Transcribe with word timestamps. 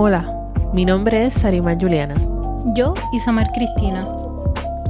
Hola, 0.00 0.32
mi 0.72 0.84
nombre 0.84 1.26
es 1.26 1.34
Sarima 1.34 1.74
Juliana. 1.74 2.14
Yo, 2.66 2.94
Isamar 3.12 3.50
Cristina. 3.50 4.06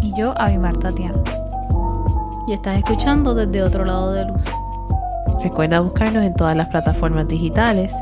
Y 0.03 0.13
yo, 0.15 0.39
Abimar 0.39 0.77
Tatiana. 0.77 1.17
Y 2.47 2.53
estás 2.53 2.77
escuchando 2.77 3.35
desde 3.35 3.63
otro 3.63 3.87
lado 3.87 4.13
de 4.13 4.27
luz. 4.27 4.45
Recuerda 5.43 5.81
buscarnos 5.81 6.27
en 6.27 6.35
todas 6.35 6.55
las 6.55 6.69
plataformas 6.69 7.27
digitales 7.27 7.95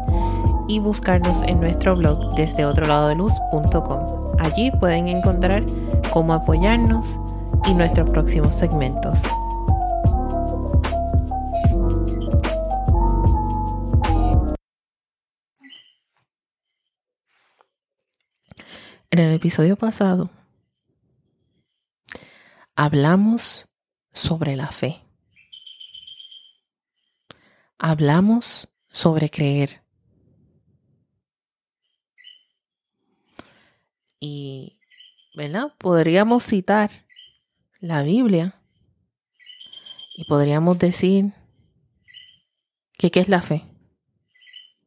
y 0.67 0.81
buscarnos 0.81 1.45
en 1.45 1.61
nuestro 1.61 1.95
blog 1.95 2.35
desde 2.35 2.67
otro 2.67 2.89
lado 2.89 3.07
de 3.07 3.15
luz.com. 3.15 4.01
Allí 4.41 4.73
pueden 4.73 5.07
encontrar 5.07 5.63
cómo 6.13 6.33
apoyarnos 6.33 7.21
y 7.67 7.75
nuestros 7.75 8.11
próximos 8.11 8.57
segmentos. 8.57 9.23
En 19.17 19.23
el 19.23 19.33
episodio 19.33 19.77
pasado 19.77 20.29
hablamos 22.75 23.67
sobre 24.13 24.57
la 24.57 24.67
fe. 24.67 25.01
Hablamos 27.79 28.69
sobre 28.91 29.31
creer. 29.31 29.81
Y, 34.21 34.81
¿verdad? 35.35 35.73
Podríamos 35.79 36.43
citar 36.43 36.91
la 37.81 38.03
Biblia 38.03 38.61
y 40.15 40.27
podríamos 40.27 40.79
decir 40.79 41.33
que 42.99 43.11
qué 43.11 43.21
es 43.21 43.31
la 43.31 43.41
fe. 43.41 43.65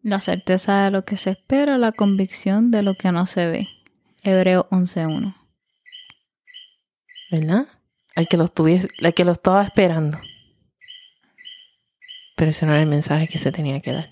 La 0.03 0.20
certeza 0.20 0.84
de 0.84 0.91
lo 0.91 1.03
que 1.03 1.17
se 1.17 1.31
espera, 1.31 1.79
la 1.79 1.93
convicción 1.93 2.70
de 2.70 2.84
lo 2.84 2.93
que 2.93 3.11
no 3.11 3.25
se 3.25 3.48
ve. 3.48 3.78
Hebreo 4.23 4.67
11.1. 4.69 5.35
¿Verdad? 7.31 7.67
Al 8.15 8.27
que 8.27 8.37
lo 8.37 8.45
estuviese, 8.45 8.87
al 9.03 9.13
que 9.13 9.23
lo 9.23 9.31
estaba 9.31 9.63
esperando. 9.63 10.20
Pero 12.35 12.51
ese 12.51 12.65
no 12.65 12.73
era 12.73 12.81
el 12.81 12.89
mensaje 12.89 13.27
que 13.27 13.37
se 13.37 13.51
tenía 13.51 13.81
que 13.81 13.93
dar. 13.93 14.11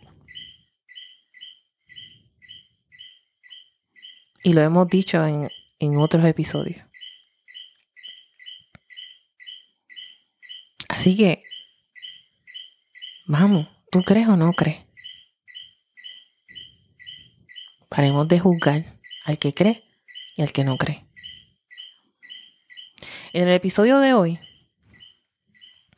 Y 4.44 4.54
lo 4.54 4.62
hemos 4.62 4.88
dicho 4.88 5.26
en, 5.26 5.50
en 5.80 5.98
otros 5.98 6.24
episodios. 6.24 6.86
Así 10.88 11.18
que, 11.18 11.44
vamos, 13.26 13.68
¿tú 13.92 14.04
crees 14.04 14.28
o 14.28 14.38
no 14.38 14.54
crees? 14.54 14.86
Paremos 17.90 18.28
de 18.28 18.40
juzgar 18.40 18.86
al 19.26 19.38
que 19.38 19.54
cree 19.54 19.87
y 20.38 20.44
al 20.44 20.54
que 20.54 20.64
no 20.64 20.78
cree. 20.78 21.06
En 23.34 23.48
el 23.48 23.54
episodio 23.54 24.00
de 24.00 24.14
hoy 24.14 24.40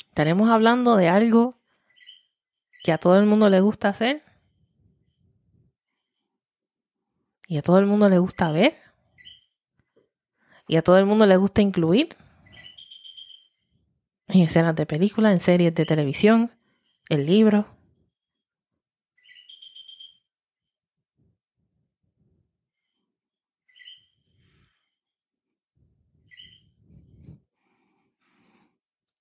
estaremos 0.07 0.49
hablando 0.49 0.95
de 0.95 1.09
algo 1.09 1.59
que 2.83 2.91
a 2.91 2.97
todo 2.97 3.19
el 3.19 3.25
mundo 3.25 3.49
le 3.49 3.61
gusta 3.61 3.89
hacer 3.89 4.23
y 7.47 7.57
a 7.57 7.61
todo 7.61 7.77
el 7.79 7.85
mundo 7.85 8.09
le 8.09 8.17
gusta 8.17 8.51
ver 8.51 8.75
y 10.67 10.77
a 10.77 10.81
todo 10.81 10.97
el 10.97 11.05
mundo 11.05 11.25
le 11.25 11.37
gusta 11.37 11.61
incluir 11.61 12.15
en 14.29 14.41
escenas 14.41 14.75
de 14.75 14.85
películas, 14.85 15.33
en 15.33 15.39
series 15.39 15.73
de 15.73 15.85
televisión, 15.85 16.51
en 17.09 17.25
libros. 17.25 17.65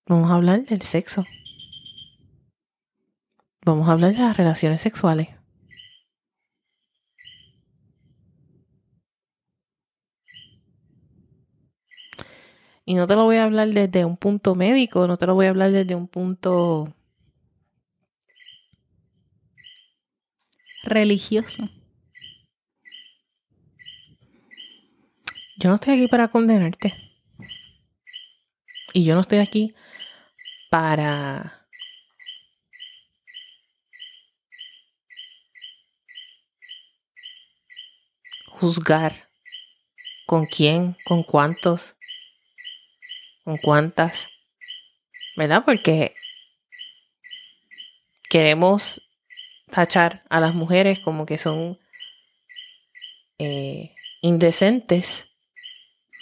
Vamos 0.08 0.30
a 0.30 0.36
hablar 0.36 0.64
del 0.64 0.80
sexo. 0.80 1.26
Vamos 3.66 3.88
a 3.88 3.92
hablar 3.92 4.14
de 4.14 4.20
las 4.20 4.38
relaciones 4.38 4.80
sexuales. 4.80 5.28
Y 12.86 12.94
no 12.94 13.06
te 13.06 13.16
lo 13.16 13.24
voy 13.24 13.36
a 13.36 13.44
hablar 13.44 13.68
desde 13.68 14.06
un 14.06 14.16
punto 14.16 14.54
médico, 14.54 15.06
no 15.06 15.18
te 15.18 15.26
lo 15.26 15.34
voy 15.34 15.44
a 15.44 15.50
hablar 15.50 15.72
desde 15.72 15.94
un 15.94 16.08
punto 16.08 16.94
religioso. 20.84 21.68
Yo 25.58 25.68
no 25.68 25.74
estoy 25.74 25.96
aquí 25.96 26.08
para 26.08 26.28
condenarte. 26.28 26.94
Y 28.94 29.04
yo 29.04 29.14
no 29.14 29.20
estoy 29.20 29.40
aquí 29.40 29.74
para 30.70 31.66
juzgar 38.48 39.28
con 40.26 40.46
quién, 40.46 40.96
con 41.04 41.22
cuántos, 41.22 41.96
con 43.44 43.56
cuántas, 43.56 44.28
¿verdad? 45.36 45.64
Porque 45.64 46.14
queremos 48.28 49.00
tachar 49.70 50.24
a 50.28 50.40
las 50.40 50.54
mujeres 50.54 51.00
como 51.00 51.24
que 51.24 51.38
son 51.38 51.78
eh, 53.38 53.94
indecentes. 54.20 55.28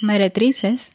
Meretrices. 0.01 0.93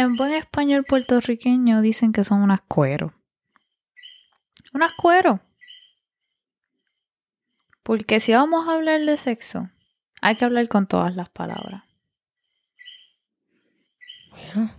En 0.00 0.16
buen 0.16 0.32
español 0.32 0.84
puertorriqueño 0.88 1.82
dicen 1.82 2.12
que 2.14 2.24
son 2.24 2.40
unas 2.40 2.62
cuero. 2.62 3.12
Unas 4.72 4.94
cuero. 4.94 5.42
Porque 7.82 8.18
si 8.18 8.32
vamos 8.32 8.66
a 8.66 8.76
hablar 8.76 9.02
de 9.02 9.18
sexo, 9.18 9.68
hay 10.22 10.36
que 10.36 10.46
hablar 10.46 10.68
con 10.68 10.86
todas 10.86 11.14
las 11.14 11.28
palabras. 11.28 11.84
Bueno, 14.30 14.70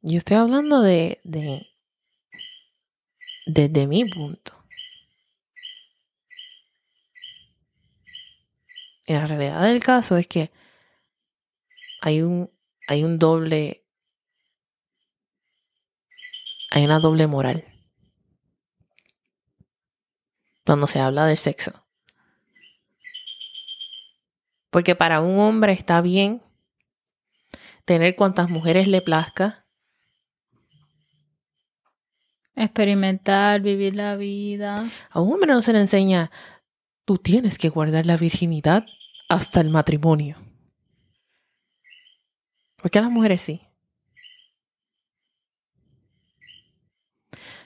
yo 0.00 0.16
estoy 0.16 0.38
hablando 0.38 0.80
de, 0.80 1.20
de 1.24 1.66
desde 3.44 3.86
mi 3.86 4.06
punto. 4.06 4.64
Y 9.04 9.12
la 9.12 9.26
realidad 9.26 9.62
del 9.64 9.84
caso 9.84 10.16
es 10.16 10.26
que 10.26 10.50
hay 12.00 12.22
un, 12.22 12.50
hay 12.88 13.04
un 13.04 13.18
doble, 13.18 13.84
hay 16.70 16.86
una 16.86 17.00
doble 17.00 17.26
moral 17.26 17.64
cuando 20.64 20.86
se 20.86 20.98
habla 20.98 21.26
del 21.26 21.36
sexo. 21.36 21.86
Porque 24.70 24.94
para 24.94 25.20
un 25.20 25.38
hombre 25.38 25.72
está 25.72 26.00
bien 26.00 26.40
tener 27.84 28.16
cuantas 28.16 28.48
mujeres 28.48 28.88
le 28.88 29.02
plazca. 29.02 29.66
Experimentar, 32.54 33.60
vivir 33.60 33.94
la 33.94 34.16
vida. 34.16 34.90
A 35.10 35.20
un 35.20 35.34
hombre 35.34 35.52
no 35.52 35.60
se 35.60 35.74
le 35.74 35.80
enseña, 35.80 36.30
tú 37.04 37.18
tienes 37.18 37.58
que 37.58 37.68
guardar 37.68 38.06
la 38.06 38.16
virginidad 38.16 38.86
hasta 39.28 39.60
el 39.60 39.68
matrimonio. 39.68 40.47
Porque 42.80 42.98
a 42.98 43.02
las 43.02 43.10
mujeres 43.10 43.40
sí. 43.42 43.60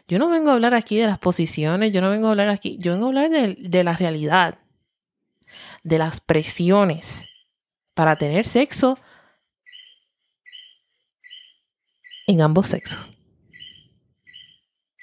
Yo 0.09 0.19
no 0.19 0.29
vengo 0.29 0.51
a 0.51 0.55
hablar 0.55 0.75
aquí 0.75 0.99
de 0.99 1.07
las 1.07 1.19
posiciones, 1.19 1.93
yo 1.93 2.01
no 2.01 2.11
vengo 2.11 2.27
a 2.27 2.31
hablar 2.31 2.49
aquí, 2.49 2.77
yo 2.79 2.93
vengo 2.93 3.07
a 3.07 3.09
hablar 3.09 3.31
de, 3.31 3.57
de 3.59 3.85
la 3.85 3.97
realidad, 3.97 4.59
de 5.85 5.99
las 5.99 6.21
presiones 6.21 7.27
para 7.95 8.17
tener 8.17 8.47
sexo 8.47 8.99
en 12.27 12.41
ambos 12.41 12.67
sexos. 12.67 13.13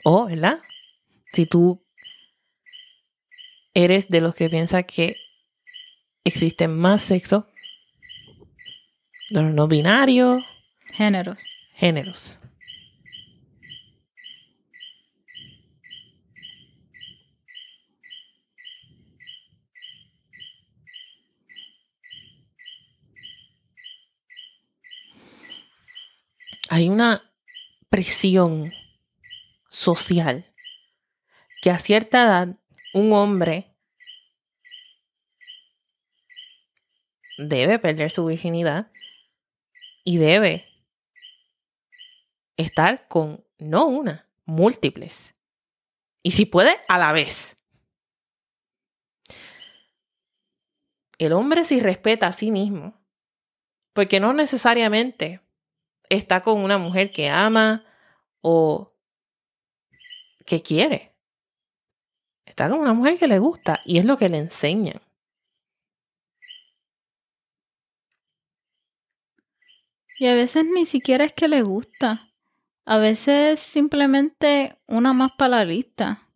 O, 0.04 0.26
¿verdad? 0.26 0.60
Si 1.34 1.46
tú 1.46 1.84
eres 3.74 4.10
de 4.10 4.22
los 4.22 4.36
que 4.36 4.50
piensa 4.50 4.84
que 4.84 5.16
existen 6.24 6.78
más 6.78 7.02
los 7.02 7.48
no 9.32 9.68
binarios, 9.68 10.44
Géneros. 10.92 11.40
géneros. 11.74 12.40
Hay 26.72 26.88
una 26.88 27.24
presión 27.90 28.74
social 29.70 30.46
que 31.62 31.72
a 31.72 31.80
cierta 31.80 32.24
edad 32.24 32.60
un 32.94 33.12
hombre 33.14 33.76
debe 37.38 37.80
perder 37.80 38.12
su 38.12 38.26
virginidad 38.26 38.92
y 40.10 40.18
debe 40.18 40.66
estar 42.58 43.08
con 43.08 43.46
no 43.60 43.86
una, 43.86 44.28
múltiples. 44.46 45.36
Y 46.24 46.32
si 46.32 46.48
puede, 46.48 46.78
a 46.88 46.98
la 46.98 47.12
vez. 47.12 47.58
El 51.20 51.32
hombre 51.32 51.64
si 51.64 51.80
respeta 51.80 52.26
a 52.26 52.32
sí 52.32 52.50
mismo, 52.50 53.00
porque 53.94 54.20
no 54.20 54.34
necesariamente 54.34 55.42
está 56.10 56.42
con 56.42 56.64
una 56.64 56.80
mujer 56.80 57.12
que 57.12 57.30
ama 57.30 57.86
o 58.42 58.92
que 60.44 60.64
quiere. 60.64 61.14
Está 62.48 62.68
con 62.68 62.80
una 62.80 62.94
mujer 62.94 63.20
que 63.20 63.28
le 63.28 63.38
gusta 63.38 63.80
y 63.86 64.00
es 64.00 64.06
lo 64.06 64.18
que 64.18 64.30
le 64.30 64.40
enseñan. 64.40 65.00
Y 70.20 70.28
a 70.28 70.36
veces 70.36 70.66
ni 70.66 70.86
siquiera 70.86 71.24
es 71.24 71.32
que 71.32 71.48
le 71.48 71.62
gusta. 71.62 72.30
A 72.86 72.98
veces 72.98 73.62
simplemente 73.62 74.78
una 74.86 75.14
más 75.14 75.32
para 75.38 75.58
la 75.58 75.66
lista. 75.66 76.28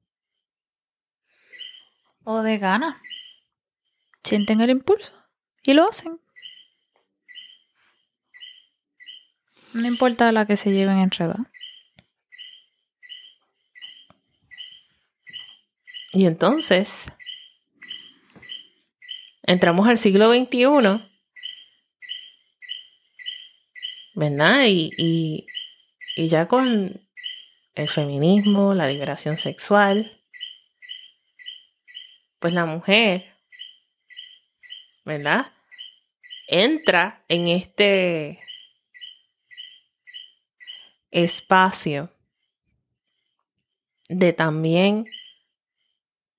O 2.24 2.42
de 2.42 2.58
gana. 2.58 3.02
Sienten 4.24 4.62
el 4.62 4.70
impulso 4.70 5.12
y 5.64 5.74
lo 5.74 5.90
hacen. 5.90 6.22
No 9.74 9.86
importa 9.86 10.32
la 10.32 10.46
que 10.46 10.56
se 10.56 10.72
lleven 10.72 11.00
enredada. 11.00 11.52
Y 16.14 16.26
entonces, 16.26 17.08
entramos 19.42 19.88
al 19.88 19.98
siglo 19.98 20.32
XXI, 20.32 21.13
¿verdad? 24.14 24.66
Y, 24.68 24.92
y, 24.98 25.48
y 26.16 26.28
ya 26.28 26.48
con 26.48 27.02
el 27.76 27.88
feminismo, 27.88 28.74
la 28.74 28.88
liberación 28.88 29.38
sexual, 29.38 30.20
pues 32.40 32.54
la 32.54 32.66
mujer, 32.66 33.34
¿verdad? 35.06 35.52
Entra 36.48 37.24
en 37.30 37.48
este 37.48 38.40
espacio 41.12 42.12
de 44.10 44.34
también 44.34 45.06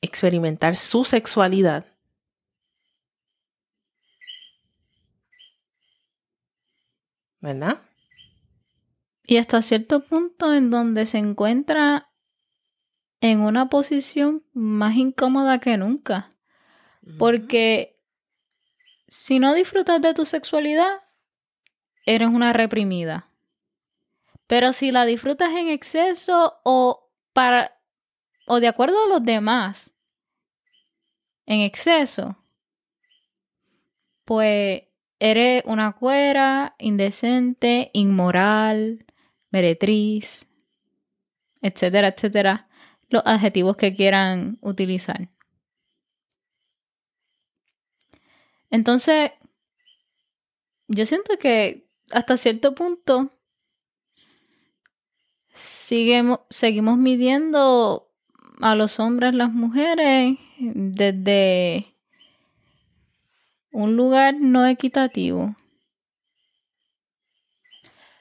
experimentar 0.02 0.76
su 0.76 1.04
sexualidad. 1.04 1.86
¿Verdad? 7.44 7.78
Y 9.26 9.36
hasta 9.36 9.60
cierto 9.60 10.06
punto 10.06 10.54
en 10.54 10.70
donde 10.70 11.04
se 11.04 11.18
encuentra 11.18 12.10
en 13.20 13.40
una 13.40 13.68
posición 13.68 14.46
más 14.54 14.96
incómoda 14.96 15.60
que 15.60 15.76
nunca. 15.76 16.30
Porque 17.18 18.00
si 19.08 19.40
no 19.40 19.52
disfrutas 19.52 20.00
de 20.00 20.14
tu 20.14 20.24
sexualidad, 20.24 21.02
eres 22.06 22.28
una 22.28 22.54
reprimida. 22.54 23.28
Pero 24.46 24.72
si 24.72 24.90
la 24.90 25.04
disfrutas 25.04 25.52
en 25.52 25.68
exceso 25.68 26.62
o 26.64 27.12
para 27.34 27.78
o 28.46 28.58
de 28.58 28.68
acuerdo 28.68 29.04
a 29.04 29.08
los 29.08 29.22
demás 29.22 29.94
en 31.44 31.60
exceso, 31.60 32.38
pues 34.24 34.84
eres 35.24 35.62
una 35.64 35.92
cuera, 35.92 36.74
indecente, 36.78 37.90
inmoral, 37.94 39.06
meretriz, 39.50 40.46
etcétera, 41.62 42.08
etcétera, 42.08 42.68
los 43.08 43.22
adjetivos 43.24 43.78
que 43.78 43.94
quieran 43.96 44.58
utilizar. 44.60 45.30
Entonces, 48.68 49.30
yo 50.88 51.06
siento 51.06 51.38
que 51.38 51.88
hasta 52.10 52.36
cierto 52.36 52.74
punto 52.74 53.30
seguimos, 55.54 56.40
seguimos 56.50 56.98
midiendo 56.98 58.12
a 58.60 58.74
los 58.74 59.00
hombres, 59.00 59.34
las 59.34 59.54
mujeres, 59.54 60.36
desde 60.58 61.93
un 63.74 63.96
lugar 63.96 64.36
no 64.38 64.64
equitativo. 64.66 65.56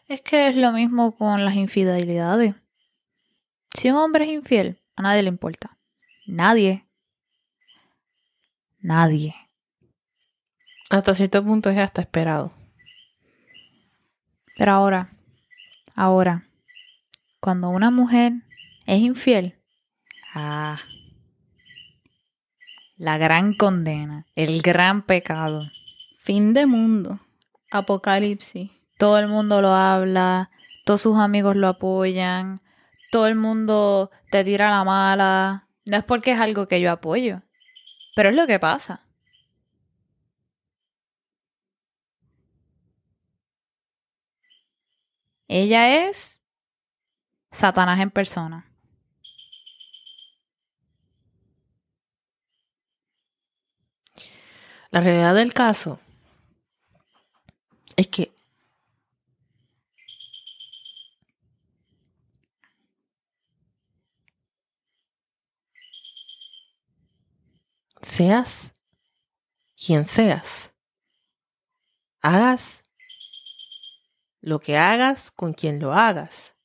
Es 0.08 0.22
que 0.22 0.48
es 0.48 0.56
lo 0.56 0.72
mismo 0.72 1.16
con 1.16 1.46
las 1.46 1.54
infidelidades. 1.54 2.56
Si 3.76 3.92
un 3.92 3.98
hombre 3.98 4.26
es 4.26 4.32
infiel, 4.32 4.82
a 4.96 5.04
nadie 5.04 5.22
le 5.22 5.30
importa. 5.30 5.78
Nadie. 6.26 6.88
Nadie. 8.80 9.36
Hasta 10.90 11.14
cierto 11.14 11.44
punto 11.44 11.70
es 11.70 11.78
hasta 11.78 12.02
esperado. 12.02 12.52
Pero 14.58 14.72
ahora, 14.72 15.12
ahora, 15.94 16.48
cuando 17.40 17.70
una 17.70 17.92
mujer 17.92 18.34
es 18.88 19.02
infiel, 19.02 19.62
ah, 20.34 20.80
la 23.04 23.18
gran 23.18 23.54
condena, 23.54 24.26
el 24.34 24.62
gran 24.62 25.02
pecado. 25.02 25.70
Fin 26.20 26.54
de 26.54 26.66
mundo. 26.66 27.20
Apocalipsis. 27.70 28.72
Todo 28.98 29.20
el 29.20 29.28
mundo 29.28 29.62
lo 29.62 29.74
habla, 29.74 30.52
todos 30.86 31.02
sus 31.02 31.18
amigos 31.18 31.58
lo 31.58 31.68
apoyan, 31.68 32.62
todo 33.12 33.28
el 33.28 33.36
mundo 33.36 34.10
te 34.32 34.46
tira 34.46 34.70
la 34.70 34.86
mala. 34.86 35.68
No 35.86 35.98
es 35.98 36.06
porque 36.06 36.32
es 36.32 36.40
algo 36.40 36.70
que 36.70 36.80
yo 36.80 36.90
apoyo, 36.94 37.42
pero 38.16 38.30
es 38.30 38.36
lo 38.36 38.48
que 38.48 38.58
pasa. 38.58 39.06
Ella 45.50 46.08
es 46.08 46.42
Satanás 47.52 48.00
en 48.00 48.12
persona. 48.12 48.73
La 54.94 55.02
realidad 55.02 55.34
del 55.34 55.56
caso 55.56 56.00
es 57.96 58.06
que 58.10 58.32
seas 68.04 68.72
quien 69.76 70.06
seas, 70.06 70.76
hagas 72.22 72.84
lo 74.42 74.60
que 74.60 74.78
hagas 74.78 75.32
con 75.32 75.54
quien 75.54 75.80
lo 75.80 75.94
hagas. 75.94 76.56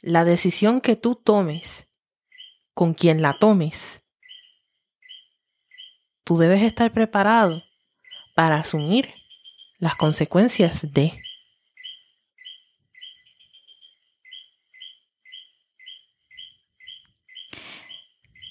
La 0.00 0.24
decisión 0.24 0.80
que 0.80 0.96
tú 0.96 1.16
tomes 1.16 1.85
con 2.76 2.92
quien 2.92 3.22
la 3.22 3.38
tomes, 3.38 4.04
tú 6.24 6.36
debes 6.36 6.62
estar 6.62 6.92
preparado 6.92 7.64
para 8.34 8.56
asumir 8.56 9.14
las 9.78 9.94
consecuencias 9.96 10.92
de. 10.92 11.18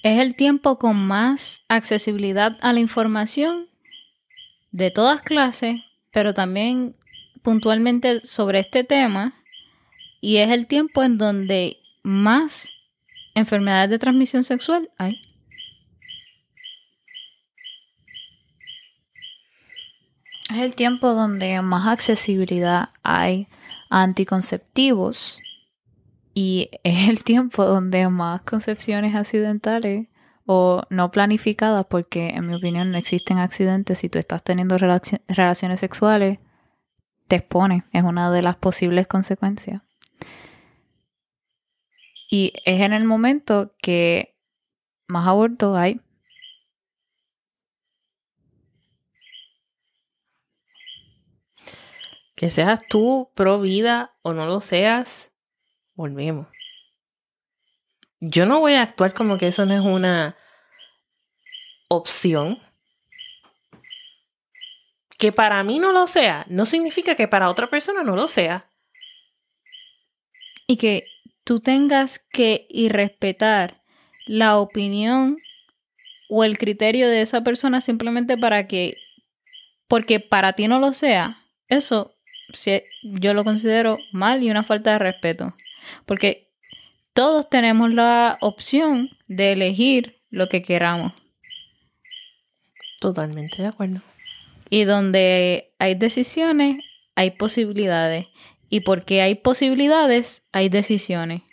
Es 0.01 0.20
el 0.20 0.36
tiempo 0.36 0.79
con 0.79 0.98
más 0.98 1.62
accesibilidad 1.67 2.58
a 2.62 2.74
la 2.74 2.79
información 2.79 3.70
de 4.72 4.89
todas 4.89 5.22
clases, 5.22 5.82
pero 6.12 6.34
también 6.34 6.96
puntualmente 7.44 8.22
sobre 8.25 8.58
este 8.58 8.84
tema. 8.84 9.36
Y 10.20 10.38
es 10.38 10.50
el 10.50 10.65
tiempo 10.65 11.03
en 11.03 11.20
donde 11.20 11.77
más 12.01 12.72
enfermedades 13.36 13.92
de 13.92 14.00
transmisión 14.00 14.44
sexual 14.44 14.89
hay. 14.98 15.22
Es 20.50 20.58
el 20.58 20.75
tiempo 20.75 21.13
donde 21.13 21.62
más 21.62 21.88
accesibilidad 21.88 22.89
hay 23.04 23.48
a 23.89 24.04
anticonceptivos 24.04 25.42
y 26.34 26.70
es 26.84 27.10
el 27.10 27.24
tiempo 27.24 27.65
donde 27.65 28.08
más 28.10 28.42
concepciones 28.42 29.15
accidentales 29.15 30.08
o 30.46 30.84
no 30.89 31.12
planificadas, 31.12 31.86
porque 31.89 32.30
en 32.30 32.48
mi 32.48 32.54
opinión 32.54 32.92
no 32.92 32.98
existen 32.98 33.39
accidentes, 33.39 34.00
si 34.00 34.10
tú 34.10 34.20
estás 34.20 34.44
teniendo 34.44 34.77
relaciones 34.77 35.80
sexuales, 35.80 36.39
te 37.27 37.38
expone, 37.38 37.86
es 37.92 38.04
una 38.04 38.32
de 38.32 38.44
las 38.44 38.56
posibles 38.56 39.08
consecuencias. 39.08 39.82
Y 42.29 42.53
es 42.65 42.82
en 42.82 42.94
el 42.94 43.03
momento 43.03 43.75
que 43.82 44.36
más 45.08 45.27
abortos 45.27 45.77
hay. 45.77 46.01
Que 52.36 52.50
seas 52.50 52.82
tú 52.89 53.32
pro 53.34 53.62
vida 53.62 54.17
o 54.22 54.34
no 54.34 54.46
lo 54.46 54.60
seas, 54.60 55.32
volvemos. 55.94 56.48
Yo 58.20 58.46
no 58.46 58.60
voy 58.60 58.74
a 58.74 58.82
actuar 58.82 59.13
como 59.13 59.38
que 59.38 59.48
eso 59.48 59.65
no 59.65 59.74
es 59.74 59.82
una 59.82 60.36
opción. 61.88 62.60
Que 65.17 65.32
para 65.32 65.63
mí 65.63 65.79
no 65.79 65.94
lo 65.94 66.08
sea, 66.08 66.46
no 66.50 66.65
significa 66.65 67.15
que 67.15 67.27
para 67.27 67.50
otra 67.50 67.70
persona 67.70 68.03
no 68.03 68.15
lo 68.15 68.27
sea. 68.27 68.70
Y 70.67 70.75
que 70.77 71.05
tú 71.46 71.62
tengas 71.62 72.20
que 72.20 72.68
irrespetar 72.70 73.82
la 74.25 74.58
opinión 74.58 75.38
o 76.28 76.44
el 76.44 76.58
criterio 76.58 77.08
de 77.08 77.22
esa 77.22 77.44
persona 77.44 77.80
simplemente 77.80 78.38
para 78.38 78.68
que, 78.68 78.98
porque 79.88 80.20
para 80.20 80.54
ti 80.54 80.68
no 80.68 80.80
lo 80.80 80.92
sea, 80.92 81.40
eso 81.70 82.16
yo 83.04 83.34
lo 83.34 83.44
considero 83.44 83.98
mal 84.12 84.44
y 84.44 84.52
una 84.52 84.64
falta 84.64 84.92
de 84.94 85.00
respeto. 85.00 85.56
Porque 86.06 86.52
todos 87.14 87.50
tenemos 87.50 87.94
la 87.94 88.38
opción 88.42 89.10
de 89.28 89.54
elegir 89.54 90.22
lo 90.30 90.50
que 90.50 90.62
queramos. 90.62 91.14
Totalmente 93.00 93.62
de 93.62 93.68
acuerdo. 93.68 94.02
Y 94.70 94.86
donde 94.86 95.74
hay 95.80 95.96
decisiones, 95.96 96.78
hay 97.16 97.32
posibilidades. 97.32 98.28
Y 98.69 98.81
porque 98.81 99.22
hay 99.22 99.36
posibilidades, 99.36 100.43
hay 100.51 100.69
decisiones. 100.69 101.43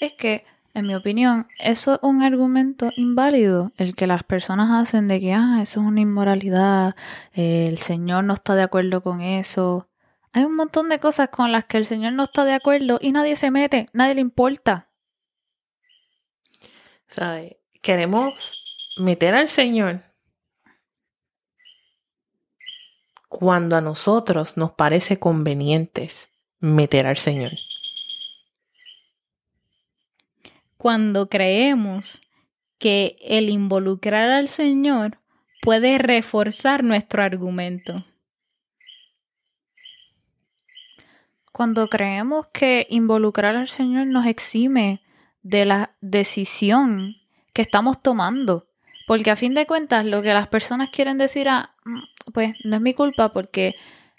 Es 0.00 0.12
que, 0.14 0.44
en 0.74 0.86
mi 0.86 0.94
opinión, 0.94 1.48
eso 1.58 1.94
es 1.94 1.98
un 2.02 2.22
argumento 2.22 2.90
inválido, 2.96 3.72
el 3.76 3.94
que 3.94 4.06
las 4.06 4.24
personas 4.24 4.70
hacen 4.70 5.08
de 5.08 5.20
que, 5.20 5.32
ah, 5.32 5.60
eso 5.62 5.80
es 5.80 5.86
una 5.86 6.00
inmoralidad, 6.00 6.94
el 7.32 7.78
Señor 7.78 8.24
no 8.24 8.34
está 8.34 8.54
de 8.54 8.62
acuerdo 8.62 9.02
con 9.02 9.20
eso. 9.20 9.88
Hay 10.32 10.44
un 10.44 10.54
montón 10.54 10.90
de 10.90 11.00
cosas 11.00 11.30
con 11.30 11.50
las 11.50 11.64
que 11.64 11.78
el 11.78 11.86
Señor 11.86 12.12
no 12.12 12.24
está 12.24 12.44
de 12.44 12.52
acuerdo 12.52 12.98
y 13.00 13.12
nadie 13.12 13.36
se 13.36 13.50
mete, 13.50 13.86
nadie 13.94 14.14
le 14.16 14.20
importa. 14.20 14.90
¿Sabe? 17.06 17.60
Queremos 17.80 18.62
meter 18.98 19.34
al 19.34 19.48
Señor 19.48 20.02
cuando 23.38 23.76
a 23.76 23.82
nosotros 23.82 24.56
nos 24.56 24.70
parece 24.70 25.18
conveniente 25.18 26.08
meter 26.58 27.06
al 27.06 27.18
Señor. 27.18 27.52
Cuando 30.78 31.28
creemos 31.28 32.22
que 32.78 33.18
el 33.20 33.50
involucrar 33.50 34.30
al 34.30 34.48
Señor 34.48 35.18
puede 35.60 35.98
reforzar 35.98 36.82
nuestro 36.82 37.22
argumento. 37.22 38.06
Cuando 41.52 41.88
creemos 41.88 42.46
que 42.54 42.86
involucrar 42.88 43.54
al 43.54 43.68
Señor 43.68 44.06
nos 44.06 44.24
exime 44.24 45.02
de 45.42 45.66
la 45.66 45.94
decisión 46.00 47.16
que 47.52 47.60
estamos 47.60 48.00
tomando. 48.00 48.70
Porque 49.06 49.30
a 49.30 49.36
fin 49.36 49.52
de 49.52 49.66
cuentas 49.66 50.06
lo 50.06 50.22
que 50.22 50.32
las 50.32 50.48
personas 50.48 50.88
quieren 50.88 51.18
decir, 51.18 51.48
mm, 51.48 51.75
pues 52.32 52.54
no 52.64 52.76
es 52.76 52.82
mi 52.82 52.94
culpa 52.94 53.32
porque 53.32 53.76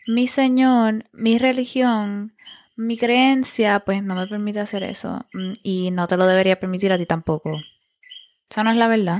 mi 0.08 0.28
Señor, 0.28 1.06
mi 1.12 1.38
religión, 1.38 2.36
mi 2.76 2.98
creencia, 2.98 3.82
pues 3.82 4.04
no 4.04 4.16
me 4.16 4.28
permite 4.28 4.60
hacer 4.60 4.84
eso. 4.84 5.26
Mm, 5.34 5.54
y 5.64 5.92
no 5.92 6.08
te 6.08 6.18
lo 6.18 6.26
debería 6.26 6.60
permitir 6.60 6.94
a 6.94 6.98
ti 6.98 7.06
tampoco. 7.06 7.60
Esa 8.50 8.64
no 8.64 8.72
es 8.72 8.78
la 8.78 8.88
verdad. 8.88 9.20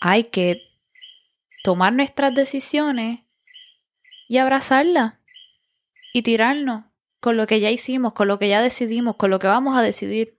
Hay 0.00 0.24
que 0.24 0.62
tomar 1.62 1.92
nuestras 1.92 2.34
decisiones 2.34 3.20
y 4.28 4.38
abrazarla 4.38 5.20
y 6.12 6.22
tirarnos 6.22 6.84
con 7.20 7.36
lo 7.36 7.46
que 7.46 7.60
ya 7.60 7.70
hicimos, 7.70 8.12
con 8.14 8.28
lo 8.28 8.38
que 8.38 8.48
ya 8.48 8.62
decidimos, 8.62 9.16
con 9.16 9.30
lo 9.30 9.38
que 9.38 9.46
vamos 9.46 9.76
a 9.76 9.82
decidir. 9.82 10.38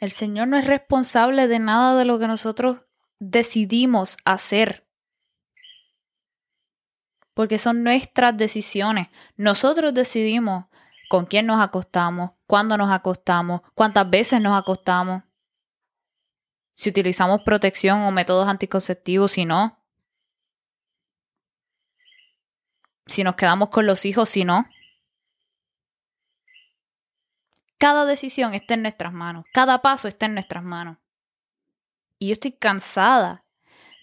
El 0.00 0.10
Señor 0.10 0.48
no 0.48 0.56
es 0.56 0.66
responsable 0.66 1.46
de 1.46 1.58
nada 1.58 1.96
de 1.96 2.04
lo 2.04 2.18
que 2.18 2.26
nosotros 2.26 2.82
decidimos 3.20 4.16
hacer. 4.24 4.88
Porque 7.34 7.58
son 7.58 7.84
nuestras 7.84 8.36
decisiones. 8.36 9.08
Nosotros 9.36 9.94
decidimos 9.94 10.66
con 11.08 11.26
quién 11.26 11.46
nos 11.46 11.60
acostamos, 11.60 12.32
cuándo 12.46 12.76
nos 12.76 12.90
acostamos, 12.90 13.62
cuántas 13.74 14.08
veces 14.10 14.40
nos 14.40 14.58
acostamos 14.58 15.22
si 16.74 16.88
utilizamos 16.88 17.42
protección 17.42 18.00
o 18.00 18.10
métodos 18.10 18.48
anticonceptivos, 18.48 19.32
si 19.32 19.44
no. 19.44 19.81
Si 23.06 23.24
nos 23.24 23.36
quedamos 23.36 23.70
con 23.70 23.86
los 23.86 24.04
hijos, 24.04 24.28
si 24.28 24.44
no. 24.44 24.66
Cada 27.78 28.04
decisión 28.04 28.54
está 28.54 28.74
en 28.74 28.82
nuestras 28.82 29.12
manos, 29.12 29.44
cada 29.52 29.82
paso 29.82 30.06
está 30.06 30.26
en 30.26 30.34
nuestras 30.34 30.62
manos. 30.62 30.98
Y 32.18 32.28
yo 32.28 32.34
estoy 32.34 32.52
cansada 32.52 33.44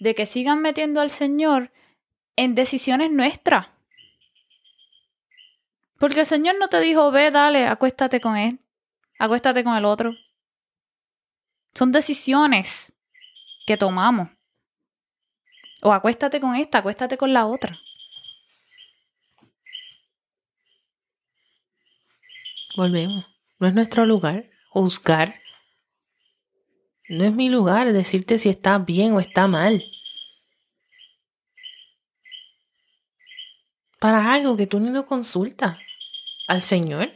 de 0.01 0.15
que 0.15 0.25
sigan 0.25 0.62
metiendo 0.62 1.00
al 1.00 1.12
Señor 1.12 1.72
en 2.36 2.56
decisiones 2.56 3.12
nuestras. 3.12 3.68
Porque 5.98 6.22
el 6.22 6.25
Señor 6.25 6.58
no 6.60 6.68
te 6.68 6.79
dijo, 6.82 7.12
ve, 7.12 7.32
dale, 7.32 7.68
acuéstate 7.68 8.20
con 8.20 8.36
él, 8.36 8.60
acuéstate 9.18 9.63
con 9.63 9.75
el 9.75 9.86
otro. 9.86 10.12
Son 11.74 11.91
decisiones 11.91 12.94
que 13.65 13.77
tomamos. 13.77 14.29
O 15.82 15.94
acuéstate 15.94 16.41
con 16.41 16.56
esta, 16.56 16.79
acuéstate 16.79 17.18
con 17.18 17.32
la 17.32 17.46
otra. 17.46 17.79
Volvemos. 22.79 23.25
No 23.59 23.67
es 23.67 23.74
nuestro 23.74 24.05
lugar 24.05 24.50
juzgar. 24.69 25.41
No 27.09 27.25
es 27.25 27.33
mi 27.33 27.50
lugar 27.50 27.91
decirte 27.91 28.38
si 28.38 28.48
está 28.48 28.77
bien 28.77 29.12
o 29.12 29.19
está 29.19 29.50
mal. 29.50 29.83
Para 34.00 34.31
algo 34.31 34.55
que 34.55 34.65
tú 34.65 34.79
ni 34.79 34.91
lo 34.91 35.05
consultas 35.05 35.77
al 36.48 36.62
Señor. 36.62 37.12